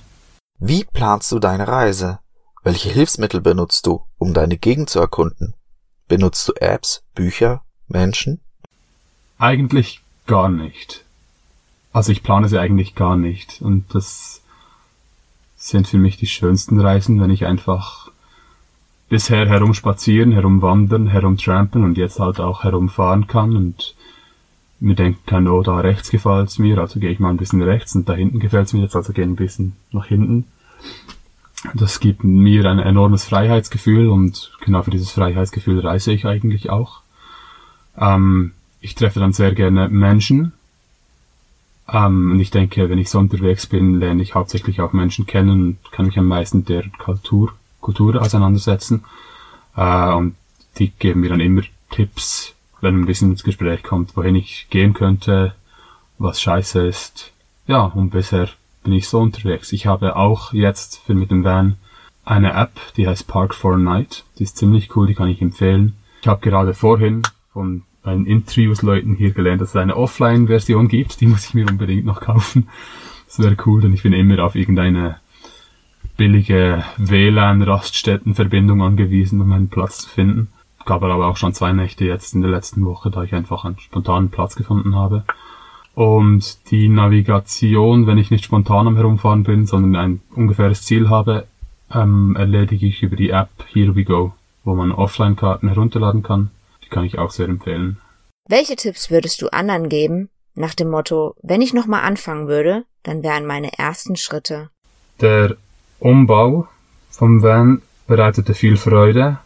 Wie 0.59 0.85
planst 0.85 1.31
du 1.33 1.39
deine 1.39 1.67
Reise? 1.67 2.19
Welche 2.63 2.91
Hilfsmittel 2.91 3.41
benutzt 3.41 3.87
du, 3.87 4.03
um 4.19 4.35
deine 4.35 4.59
Gegend 4.59 4.91
zu 4.91 5.01
erkunden? 5.01 5.55
Benutzt 6.09 6.47
du 6.47 6.53
Apps, 6.61 7.03
Bücher, 7.15 7.63
Menschen? 7.89 8.41
Eigentlich 9.39 10.03
gar 10.27 10.51
nicht. 10.51 11.05
Also 11.93 12.13
ich 12.13 12.23
plane 12.23 12.51
sie 12.51 12.59
eigentlich 12.59 12.95
gar 12.95 13.17
nicht. 13.17 13.63
Und 13.63 13.95
das 13.95 14.43
sind 15.57 15.89
für 15.89 15.97
mich 15.97 16.19
die 16.19 16.27
schönsten 16.27 16.79
Reisen, 16.79 17.19
wenn 17.19 17.31
ich 17.31 17.47
einfach 17.47 18.11
bisher 19.09 19.49
herumspazieren, 19.49 20.31
herumwandern, 20.31 21.07
herumtrampen 21.07 21.83
und 21.83 21.97
jetzt 21.97 22.21
halt 22.21 22.41
auch 22.41 22.63
herumfahren 22.63 23.27
kann 23.27 23.57
und 23.57 23.95
mir 24.81 24.95
denken 24.95 25.25
kann, 25.27 25.49
oh, 25.49 25.63
da 25.63 25.79
rechts 25.81 26.11
gefällt's 26.11 26.59
mir, 26.59 26.79
also 26.79 27.01
gehe 27.01 27.11
ich 27.11 27.19
mal 27.19 27.31
ein 27.31 27.37
bisschen 27.39 27.63
rechts 27.63 27.95
und 27.95 28.09
da 28.09 28.13
hinten 28.13 28.39
gefällt's 28.39 28.73
mir 28.75 28.83
jetzt, 28.83 28.97
also 28.97 29.13
gehe 29.13 29.25
ein 29.25 29.37
bisschen 29.37 29.77
nach 29.93 30.07
hinten. 30.07 30.47
Das 31.75 32.01
gibt 32.01 32.25
mir 32.25 32.65
ein 32.65 32.79
enormes 32.79 33.25
Freiheitsgefühl 33.25 34.09
und 34.09 34.53
genau 34.61 34.83
für 34.83 34.91
dieses 34.91 35.11
Freiheitsgefühl 35.11 35.81
reise 35.81 36.13
ich 36.13 36.27
eigentlich 36.27 36.71
auch. 36.71 37.03
Ähm, 37.99 38.53
ich 38.81 38.95
treffe 38.95 39.21
dann 39.21 39.33
sehr 39.33 39.53
gerne 39.53 39.89
Menschen. 39.89 40.53
Ähm, 41.93 42.33
und 42.33 42.41
ich 42.41 42.51
denke, 42.51 42.89
wenn 42.89 42.99
ich 42.99 43.11
so 43.11 43.19
unterwegs 43.19 43.67
bin, 43.67 44.01
lerne 44.01 44.23
ich 44.23 44.35
hauptsächlich 44.35 44.81
auch 44.81 44.93
Menschen 44.93 45.27
kennen 45.27 45.51
und 45.51 45.93
kann 45.93 46.07
mich 46.07 46.19
am 46.19 46.27
meisten 46.27 46.65
der 46.65 46.89
Kultur, 46.99 47.53
Kultur 47.81 48.21
auseinandersetzen. 48.21 49.05
Äh, 49.77 50.13
und 50.15 50.37
die 50.79 50.91
geben 50.91 51.21
mir 51.21 51.31
dann 51.31 51.41
immer 51.41 51.63
Tipps, 51.91 52.55
wenn 52.81 53.01
ein 53.01 53.07
bisschen 53.07 53.33
ins 53.33 53.45
Gespräch 53.45 53.83
kommt, 53.83 54.17
wohin 54.17 54.37
ich 54.37 54.69
gehen 54.71 54.95
könnte, 54.95 55.55
was 56.19 56.41
scheiße 56.41 56.87
ist. 56.87 57.33
Ja, 57.67 57.83
und 57.83 58.11
bisher 58.11 58.49
bin 58.83 58.93
ich 58.93 59.09
so 59.09 59.21
unterwegs. 59.21 59.73
Ich 59.73 59.87
habe 59.87 60.17
auch 60.17 60.53
jetzt 60.53 60.99
für 60.99 61.15
mit 61.15 61.31
dem 61.31 61.45
Van 61.45 61.77
eine 62.25 62.53
App, 62.53 62.73
die 62.97 63.09
heißt 63.09 63.27
Park 63.27 63.55
for 63.55 63.77
Night. 63.77 64.25
Die 64.39 64.45
ist 64.45 64.57
ziemlich 64.57 64.95
cool, 64.97 65.07
die 65.07 65.15
kann 65.15 65.29
ich 65.29 65.43
empfehlen. 65.43 65.95
Ich 66.23 66.29
habe 66.29 66.41
gerade 66.41 66.75
vorhin 66.75 67.23
von 67.53 67.83
einen 68.03 68.27
Interviews-Leuten 68.27 69.15
hier 69.15 69.33
gelernt, 69.33 69.61
dass 69.61 69.71
es 69.71 69.77
eine 69.77 69.97
Offline-Version 69.97 70.89
gibt. 70.89 71.21
Die 71.21 71.27
muss 71.27 71.47
ich 71.47 71.55
mir 71.55 71.69
unbedingt 71.69 72.05
noch 72.05 72.21
kaufen. 72.21 72.69
Das 73.27 73.39
wäre 73.39 73.57
cool, 73.67 73.81
denn 73.81 73.93
ich 73.93 74.03
bin 74.03 74.13
immer 74.13 74.43
auf 74.43 74.55
irgendeine 74.55 75.21
billige 76.17 76.85
WLAN-Raststätten-Verbindung 76.99 78.83
angewiesen, 78.83 79.41
um 79.41 79.49
meinen 79.49 79.69
Platz 79.69 79.99
zu 79.99 80.09
finden. 80.09 80.49
Gab 80.85 81.03
aber 81.03 81.27
auch 81.27 81.37
schon 81.37 81.55
zwei 81.55 81.73
Nächte 81.73 82.05
jetzt 82.05 82.35
in 82.35 82.41
der 82.41 82.51
letzten 82.51 82.85
Woche, 82.85 83.11
da 83.11 83.23
ich 83.23 83.35
einfach 83.35 83.65
einen 83.65 83.79
spontanen 83.79 84.31
Platz 84.31 84.57
gefunden 84.57 84.95
habe. 84.95 85.25
Und 85.95 86.71
die 86.71 86.89
Navigation, 86.89 88.07
wenn 88.07 88.19
ich 88.19 88.31
nicht 88.31 88.45
spontan 88.45 88.87
am 88.87 88.97
Herumfahren 88.97 89.43
bin, 89.43 89.67
sondern 89.67 89.97
ein 89.97 90.21
ungefähres 90.35 90.83
Ziel 90.83 91.09
habe, 91.09 91.47
ähm, 91.93 92.37
erledige 92.37 92.87
ich 92.87 93.03
über 93.03 93.17
die 93.17 93.31
App 93.31 93.51
Here 93.73 93.95
We 93.97 94.05
Go, 94.05 94.33
wo 94.65 94.75
man 94.75 94.93
Offline-Karten 94.93 95.69
herunterladen 95.69 96.23
kann 96.23 96.51
kann 96.91 97.05
ich 97.05 97.19
auch 97.19 97.31
sehr 97.31 97.49
empfehlen. 97.49 97.99
Welche 98.49 98.77
Tipps 98.77 99.11
würdest 99.11 99.41
du 99.41 99.49
anderen 99.49 99.89
geben, 99.89 100.29
nach 100.55 100.75
dem 100.75 100.91
Motto, 100.91 101.35
wenn 101.43 101.63
ich 101.63 101.73
nochmal 101.73 102.03
anfangen 102.03 102.49
würde, 102.49 102.85
dann 103.05 103.23
wären 103.23 103.47
meine 103.47 103.79
ersten 103.79 104.17
Schritte? 104.17 104.69
Der 105.21 105.57
Umbau 106.01 106.69
vom 107.11 107.43
Van 107.43 107.83
bereitete 108.07 108.55
viel 108.55 108.77
Freude, 108.77 109.39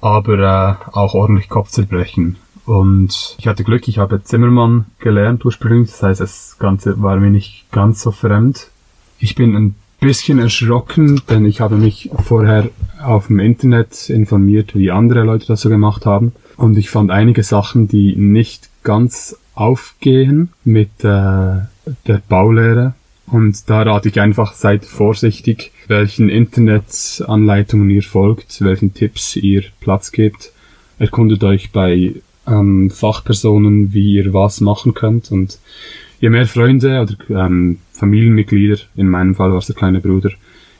aber 0.00 0.38
äh, 0.38 0.92
auch 0.92 1.14
ordentlich 1.14 1.48
Kopfzerbrechen. 1.48 2.36
Und 2.70 3.34
ich 3.36 3.48
hatte 3.48 3.64
Glück, 3.64 3.88
ich 3.88 3.98
habe 3.98 4.22
Zimmermann 4.22 4.84
gelernt 5.00 5.44
ursprünglich, 5.44 5.90
das 5.90 6.04
heißt, 6.04 6.20
das 6.20 6.56
Ganze 6.60 7.02
war 7.02 7.16
mir 7.16 7.32
nicht 7.32 7.64
ganz 7.72 8.00
so 8.00 8.12
fremd. 8.12 8.68
Ich 9.18 9.34
bin 9.34 9.56
ein 9.56 9.74
bisschen 9.98 10.38
erschrocken, 10.38 11.20
denn 11.28 11.46
ich 11.46 11.60
habe 11.60 11.74
mich 11.74 12.10
vorher 12.24 12.70
auf 13.02 13.26
dem 13.26 13.40
Internet 13.40 14.08
informiert, 14.08 14.76
wie 14.76 14.92
andere 14.92 15.24
Leute 15.24 15.48
das 15.48 15.62
so 15.62 15.68
gemacht 15.68 16.06
haben. 16.06 16.30
Und 16.56 16.78
ich 16.78 16.90
fand 16.90 17.10
einige 17.10 17.42
Sachen, 17.42 17.88
die 17.88 18.14
nicht 18.14 18.70
ganz 18.84 19.36
aufgehen 19.56 20.50
mit 20.62 20.90
äh, 21.00 21.66
der 22.06 22.22
Baulehre. 22.28 22.94
Und 23.26 23.68
da 23.68 23.82
rate 23.82 24.10
ich 24.10 24.20
einfach, 24.20 24.52
seid 24.52 24.84
vorsichtig, 24.84 25.72
welchen 25.88 26.28
Internetanleitungen 26.28 27.90
ihr 27.90 28.04
folgt, 28.04 28.62
welchen 28.62 28.94
Tipps 28.94 29.34
ihr 29.34 29.64
Platz 29.80 30.12
gebt. 30.12 30.52
Erkundet 31.00 31.42
euch 31.42 31.72
bei 31.72 32.14
ähm, 32.50 32.90
Fachpersonen, 32.90 33.92
wie 33.92 34.14
ihr 34.14 34.32
was 34.32 34.60
machen 34.60 34.94
könnt. 34.94 35.30
Und 35.30 35.58
je 36.20 36.30
mehr 36.30 36.46
Freunde 36.46 37.00
oder 37.00 37.46
ähm, 37.46 37.78
Familienmitglieder, 37.92 38.78
in 38.96 39.08
meinem 39.08 39.34
Fall 39.34 39.50
war 39.50 39.58
es 39.58 39.66
der 39.66 39.76
kleine 39.76 40.00
Bruder, 40.00 40.30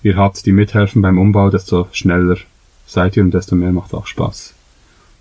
ihr 0.03 0.17
habt, 0.17 0.45
die 0.47 0.53
mithelfen 0.53 1.03
beim 1.03 1.19
Umbau, 1.19 1.51
desto 1.51 1.89
schneller 1.93 2.37
seid 2.87 3.17
ihr 3.17 3.23
und 3.23 3.33
desto 3.33 3.55
mehr 3.55 3.73
macht 3.73 3.95
auch 3.95 4.07
Spaß. 4.07 4.55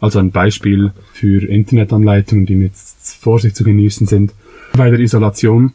Also 0.01 0.19
ein 0.19 0.31
Beispiel 0.31 0.91
für 1.13 1.45
Internetanleitungen, 1.45 2.45
die 2.45 2.55
mit 2.55 2.71
Vorsicht 2.75 3.55
zu 3.55 3.63
genießen 3.63 4.07
sind. 4.07 4.33
Bei 4.73 4.89
der 4.89 4.99
Isolation, 4.99 5.73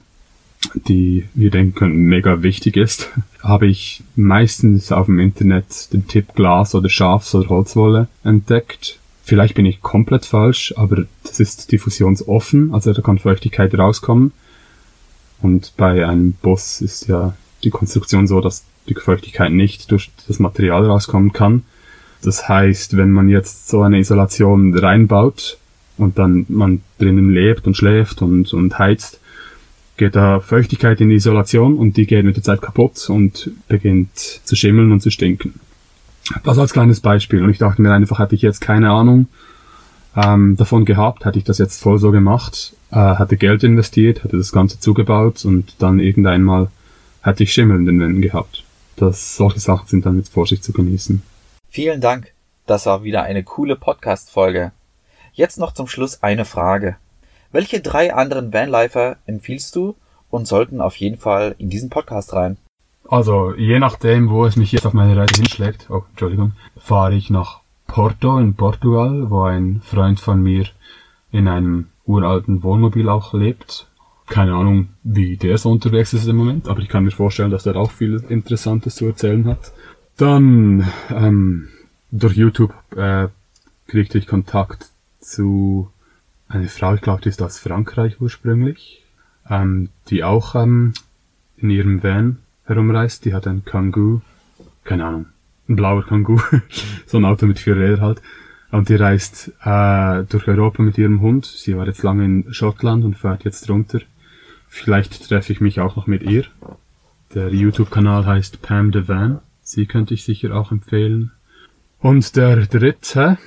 die 0.88 1.24
wir 1.34 1.50
denken 1.50 1.94
mega 1.94 2.42
wichtig 2.42 2.76
ist, 2.76 3.10
habe 3.42 3.66
ich 3.66 4.02
meistens 4.16 4.92
auf 4.92 5.06
dem 5.06 5.18
Internet 5.18 5.92
den 5.92 6.08
Tipp 6.08 6.34
Glas 6.34 6.74
oder 6.74 6.88
Schafs- 6.88 7.34
oder 7.34 7.50
Holzwolle 7.50 8.08
entdeckt. 8.24 8.98
Vielleicht 9.24 9.54
bin 9.54 9.64
ich 9.64 9.80
komplett 9.80 10.26
falsch, 10.26 10.74
aber 10.76 11.06
das 11.22 11.40
ist 11.40 11.72
diffusionsoffen, 11.72 12.74
also 12.74 12.92
da 12.92 13.00
kann 13.00 13.18
Feuchtigkeit 13.18 13.76
rauskommen. 13.76 14.32
Und 15.40 15.72
bei 15.78 16.06
einem 16.06 16.32
Bus 16.32 16.82
ist 16.82 17.08
ja 17.08 17.34
die 17.64 17.70
Konstruktion 17.70 18.26
so, 18.26 18.42
dass 18.42 18.64
die 18.86 18.94
Feuchtigkeit 18.94 19.50
nicht 19.50 19.90
durch 19.90 20.10
das 20.28 20.38
Material 20.38 20.84
rauskommen 20.84 21.32
kann. 21.32 21.62
Das 22.22 22.50
heißt, 22.50 22.98
wenn 22.98 23.12
man 23.12 23.30
jetzt 23.30 23.68
so 23.68 23.80
eine 23.80 23.98
Isolation 23.98 24.76
reinbaut 24.76 25.56
und 25.96 26.18
dann 26.18 26.44
man 26.48 26.82
drinnen 26.98 27.30
lebt 27.30 27.66
und 27.66 27.76
schläft 27.76 28.20
und, 28.20 28.52
und 28.52 28.78
heizt, 28.78 29.20
geht 29.96 30.16
da 30.16 30.40
Feuchtigkeit 30.40 31.00
in 31.00 31.08
die 31.08 31.16
Isolation 31.16 31.78
und 31.78 31.96
die 31.96 32.06
geht 32.06 32.26
mit 32.26 32.36
der 32.36 32.42
Zeit 32.42 32.60
kaputt 32.60 33.08
und 33.08 33.50
beginnt 33.68 34.18
zu 34.18 34.54
schimmeln 34.54 34.92
und 34.92 35.00
zu 35.00 35.10
stinken. 35.10 35.60
Das 36.42 36.58
als 36.58 36.72
kleines 36.72 37.00
Beispiel. 37.00 37.42
Und 37.42 37.50
ich 37.50 37.58
dachte 37.58 37.82
mir 37.82 37.92
einfach, 37.92 38.18
hätte 38.18 38.34
ich 38.34 38.42
jetzt 38.42 38.60
keine 38.60 38.90
Ahnung 38.90 39.28
ähm, 40.16 40.56
davon 40.56 40.84
gehabt, 40.84 41.24
hätte 41.24 41.38
ich 41.38 41.44
das 41.44 41.58
jetzt 41.58 41.80
voll 41.80 41.98
so 41.98 42.10
gemacht, 42.10 42.74
äh, 42.90 43.16
hätte 43.16 43.36
Geld 43.36 43.64
investiert, 43.64 44.24
hätte 44.24 44.36
das 44.36 44.52
Ganze 44.52 44.80
zugebaut 44.80 45.44
und 45.44 45.74
dann 45.80 45.98
irgendeinmal 45.98 46.68
hätte 47.22 47.42
ich 47.42 47.52
Schimmel 47.52 47.78
in 47.78 47.86
den 47.86 48.00
Wänden 48.00 48.22
gehabt. 48.22 48.64
Das, 48.96 49.36
solche 49.36 49.60
Sachen 49.60 49.88
sind 49.88 50.06
dann 50.06 50.16
mit 50.16 50.28
Vorsicht 50.28 50.62
zu 50.62 50.72
genießen. 50.72 51.22
Vielen 51.68 52.00
Dank. 52.00 52.32
Das 52.66 52.86
war 52.86 53.02
wieder 53.02 53.24
eine 53.24 53.42
coole 53.42 53.76
Podcast-Folge. 53.76 54.72
Jetzt 55.32 55.58
noch 55.58 55.72
zum 55.72 55.88
Schluss 55.88 56.22
eine 56.22 56.44
Frage. 56.44 56.96
Welche 57.50 57.80
drei 57.80 58.14
anderen 58.14 58.52
Vanlifer 58.52 59.16
empfiehlst 59.26 59.74
du 59.74 59.96
und 60.30 60.46
sollten 60.46 60.80
auf 60.80 60.96
jeden 60.96 61.18
Fall 61.18 61.56
in 61.58 61.70
diesen 61.70 61.90
Podcast 61.90 62.32
rein? 62.32 62.56
Also, 63.08 63.54
je 63.54 63.78
nachdem, 63.78 64.30
wo 64.30 64.46
es 64.46 64.56
mich 64.56 64.72
jetzt 64.72 64.86
auf 64.86 64.94
meine 64.94 65.16
Reise 65.16 65.36
hinschlägt, 65.36 65.90
oh, 65.90 66.04
Entschuldigung, 66.10 66.52
fahre 66.76 67.14
ich 67.14 67.30
nach 67.30 67.60
Porto 67.86 68.38
in 68.38 68.54
Portugal, 68.54 69.30
wo 69.30 69.42
ein 69.42 69.82
Freund 69.84 70.20
von 70.20 70.42
mir 70.42 70.66
in 71.30 71.48
einem 71.48 71.88
uralten 72.06 72.62
Wohnmobil 72.62 73.08
auch 73.08 73.34
lebt. 73.34 73.88
Keine 74.26 74.54
Ahnung, 74.54 74.88
wie 75.02 75.36
der 75.36 75.58
so 75.58 75.70
unterwegs 75.70 76.14
ist 76.14 76.26
im 76.26 76.36
Moment, 76.36 76.68
aber 76.68 76.80
ich 76.80 76.88
kann 76.88 77.04
mir 77.04 77.10
vorstellen, 77.10 77.50
dass 77.50 77.64
der 77.64 77.76
auch 77.76 77.90
viel 77.90 78.24
Interessantes 78.28 78.94
zu 78.94 79.06
erzählen 79.06 79.46
hat. 79.46 79.72
Dann 80.16 80.88
ähm, 81.10 81.68
durch 82.10 82.36
YouTube 82.36 82.72
äh, 82.96 83.28
kriegte 83.86 84.16
ich 84.16 84.26
Kontakt 84.26 84.88
zu 85.20 85.90
einer 86.48 86.68
Frau, 86.68 86.94
ich 86.94 87.00
glaube, 87.02 87.22
die 87.22 87.28
ist 87.28 87.42
aus 87.42 87.58
Frankreich 87.58 88.20
ursprünglich, 88.20 89.02
ähm, 89.50 89.90
die 90.08 90.24
auch 90.24 90.54
ähm, 90.54 90.94
in 91.58 91.70
ihrem 91.70 92.02
Van 92.02 92.38
herumreist. 92.64 93.24
Die 93.24 93.34
hat 93.34 93.46
ein 93.46 93.64
Kangoo, 93.64 94.20
keine 94.84 95.04
Ahnung, 95.06 95.26
ein 95.68 95.76
blauer 95.76 96.04
Kangoo, 96.04 96.40
so 97.06 97.18
ein 97.18 97.24
Auto 97.24 97.46
mit 97.46 97.58
vier 97.58 97.76
Rädern 97.76 98.00
halt. 98.00 98.22
Und 98.70 98.88
die 98.88 98.96
reist 98.96 99.52
äh, 99.62 100.24
durch 100.24 100.48
Europa 100.48 100.82
mit 100.82 100.98
ihrem 100.98 101.20
Hund. 101.20 101.46
Sie 101.46 101.76
war 101.76 101.86
jetzt 101.86 102.02
lange 102.02 102.24
in 102.24 102.52
Schottland 102.52 103.04
und 103.04 103.16
fährt 103.16 103.44
jetzt 103.44 103.68
runter. 103.70 104.00
Vielleicht 104.68 105.28
treffe 105.28 105.52
ich 105.52 105.60
mich 105.60 105.78
auch 105.78 105.94
noch 105.94 106.08
mit 106.08 106.24
ihr. 106.24 106.44
Der 107.34 107.54
YouTube-Kanal 107.54 108.26
heißt 108.26 108.62
Pam 108.62 108.92
the 108.92 109.06
Van. 109.06 109.38
Sie 109.62 109.86
könnte 109.86 110.14
ich 110.14 110.24
sicher 110.24 110.56
auch 110.56 110.72
empfehlen. 110.72 111.30
Und 112.00 112.36
der 112.36 112.66
dritte, 112.66 113.38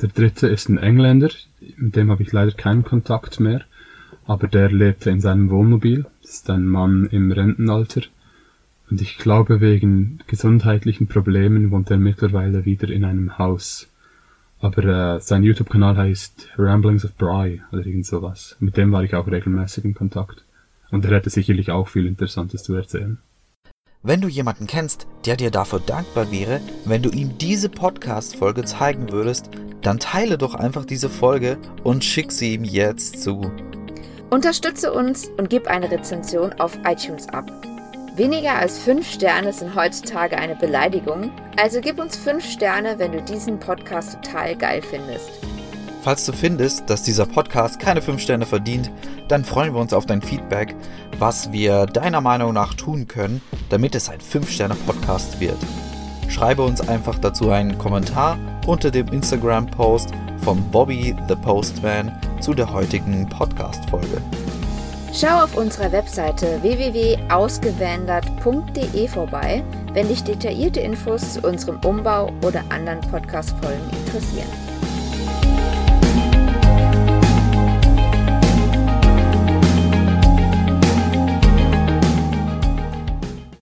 der 0.00 0.08
dritte 0.10 0.46
ist 0.46 0.68
ein 0.68 0.78
Engländer, 0.78 1.30
mit 1.76 1.96
dem 1.96 2.10
habe 2.10 2.22
ich 2.22 2.32
leider 2.32 2.52
keinen 2.52 2.84
Kontakt 2.84 3.40
mehr, 3.40 3.62
aber 4.26 4.46
der 4.46 4.70
lebte 4.70 5.10
in 5.10 5.20
seinem 5.20 5.50
Wohnmobil. 5.50 6.06
Das 6.22 6.32
ist 6.32 6.50
ein 6.50 6.66
Mann 6.66 7.06
im 7.10 7.32
Rentenalter. 7.32 8.02
Und 8.90 9.02
ich 9.02 9.18
glaube, 9.18 9.60
wegen 9.60 10.20
gesundheitlichen 10.26 11.08
Problemen 11.08 11.70
wohnt 11.70 11.90
er 11.90 11.98
mittlerweile 11.98 12.64
wieder 12.64 12.88
in 12.88 13.04
einem 13.04 13.38
Haus. 13.38 13.88
Aber 14.60 14.84
äh, 14.84 15.20
sein 15.20 15.44
YouTube-Kanal 15.44 15.96
heißt 15.96 16.48
Ramblings 16.56 17.04
of 17.04 17.14
Bry 17.14 17.62
oder 17.70 17.84
irgend 17.84 18.06
sowas. 18.06 18.56
Mit 18.60 18.76
dem 18.76 18.90
war 18.90 19.04
ich 19.04 19.14
auch 19.14 19.26
regelmäßig 19.26 19.84
in 19.84 19.94
Kontakt. 19.94 20.44
Und 20.90 21.04
er 21.04 21.12
hätte 21.12 21.30
sicherlich 21.30 21.70
auch 21.70 21.88
viel 21.88 22.06
Interessantes 22.06 22.62
zu 22.62 22.74
erzählen. 22.74 23.18
Wenn 24.02 24.20
du 24.20 24.28
jemanden 24.28 24.66
kennst, 24.66 25.06
der 25.26 25.36
dir 25.36 25.50
dafür 25.50 25.80
dankbar 25.80 26.30
wäre, 26.30 26.60
wenn 26.84 27.02
du 27.02 27.10
ihm 27.10 27.36
diese 27.36 27.68
Podcast-Folge 27.68 28.64
zeigen 28.64 29.10
würdest, 29.12 29.50
dann 29.82 29.98
teile 29.98 30.38
doch 30.38 30.54
einfach 30.54 30.84
diese 30.84 31.08
Folge 31.08 31.58
und 31.84 32.04
schick 32.04 32.32
sie 32.32 32.54
ihm 32.54 32.64
jetzt 32.64 33.22
zu. 33.22 33.52
Unterstütze 34.30 34.92
uns 34.92 35.28
und 35.36 35.50
gib 35.50 35.66
eine 35.66 35.90
Rezension 35.90 36.52
auf 36.54 36.78
iTunes 36.84 37.28
ab. 37.28 37.50
Weniger 38.18 38.56
als 38.56 38.80
5 38.80 39.08
Sterne 39.08 39.52
sind 39.52 39.76
heutzutage 39.76 40.36
eine 40.36 40.56
Beleidigung, 40.56 41.30
also 41.56 41.80
gib 41.80 42.00
uns 42.00 42.16
5 42.16 42.44
Sterne, 42.44 42.98
wenn 42.98 43.12
du 43.12 43.22
diesen 43.22 43.60
Podcast 43.60 44.14
total 44.14 44.56
geil 44.56 44.82
findest. 44.82 45.30
Falls 46.02 46.26
du 46.26 46.32
findest, 46.32 46.90
dass 46.90 47.04
dieser 47.04 47.26
Podcast 47.26 47.78
keine 47.78 48.02
5 48.02 48.20
Sterne 48.20 48.44
verdient, 48.44 48.90
dann 49.28 49.44
freuen 49.44 49.72
wir 49.72 49.80
uns 49.80 49.92
auf 49.92 50.04
dein 50.04 50.20
Feedback, 50.20 50.74
was 51.20 51.52
wir 51.52 51.86
deiner 51.86 52.20
Meinung 52.20 52.52
nach 52.52 52.74
tun 52.74 53.06
können, 53.06 53.40
damit 53.68 53.94
es 53.94 54.08
ein 54.08 54.18
5-Sterne-Podcast 54.18 55.38
wird. 55.38 55.58
Schreibe 56.28 56.62
uns 56.62 56.80
einfach 56.80 57.20
dazu 57.20 57.52
einen 57.52 57.78
Kommentar 57.78 58.36
unter 58.66 58.90
dem 58.90 59.06
Instagram-Post 59.12 60.10
von 60.42 60.60
Bobby 60.72 61.14
the 61.28 61.36
Postman 61.36 62.10
zu 62.40 62.52
der 62.52 62.72
heutigen 62.72 63.28
Podcast-Folge. 63.28 64.20
Schau 65.12 65.42
auf 65.42 65.56
unserer 65.56 65.90
Webseite 65.90 66.62
www.ausgewandert.de 66.62 69.08
vorbei, 69.08 69.64
wenn 69.94 70.06
dich 70.08 70.22
detaillierte 70.22 70.80
Infos 70.80 71.32
zu 71.34 71.40
unserem 71.46 71.80
Umbau 71.84 72.30
oder 72.44 72.62
anderen 72.68 73.00
Podcast-Folgen 73.00 73.90
interessieren. 74.04 74.77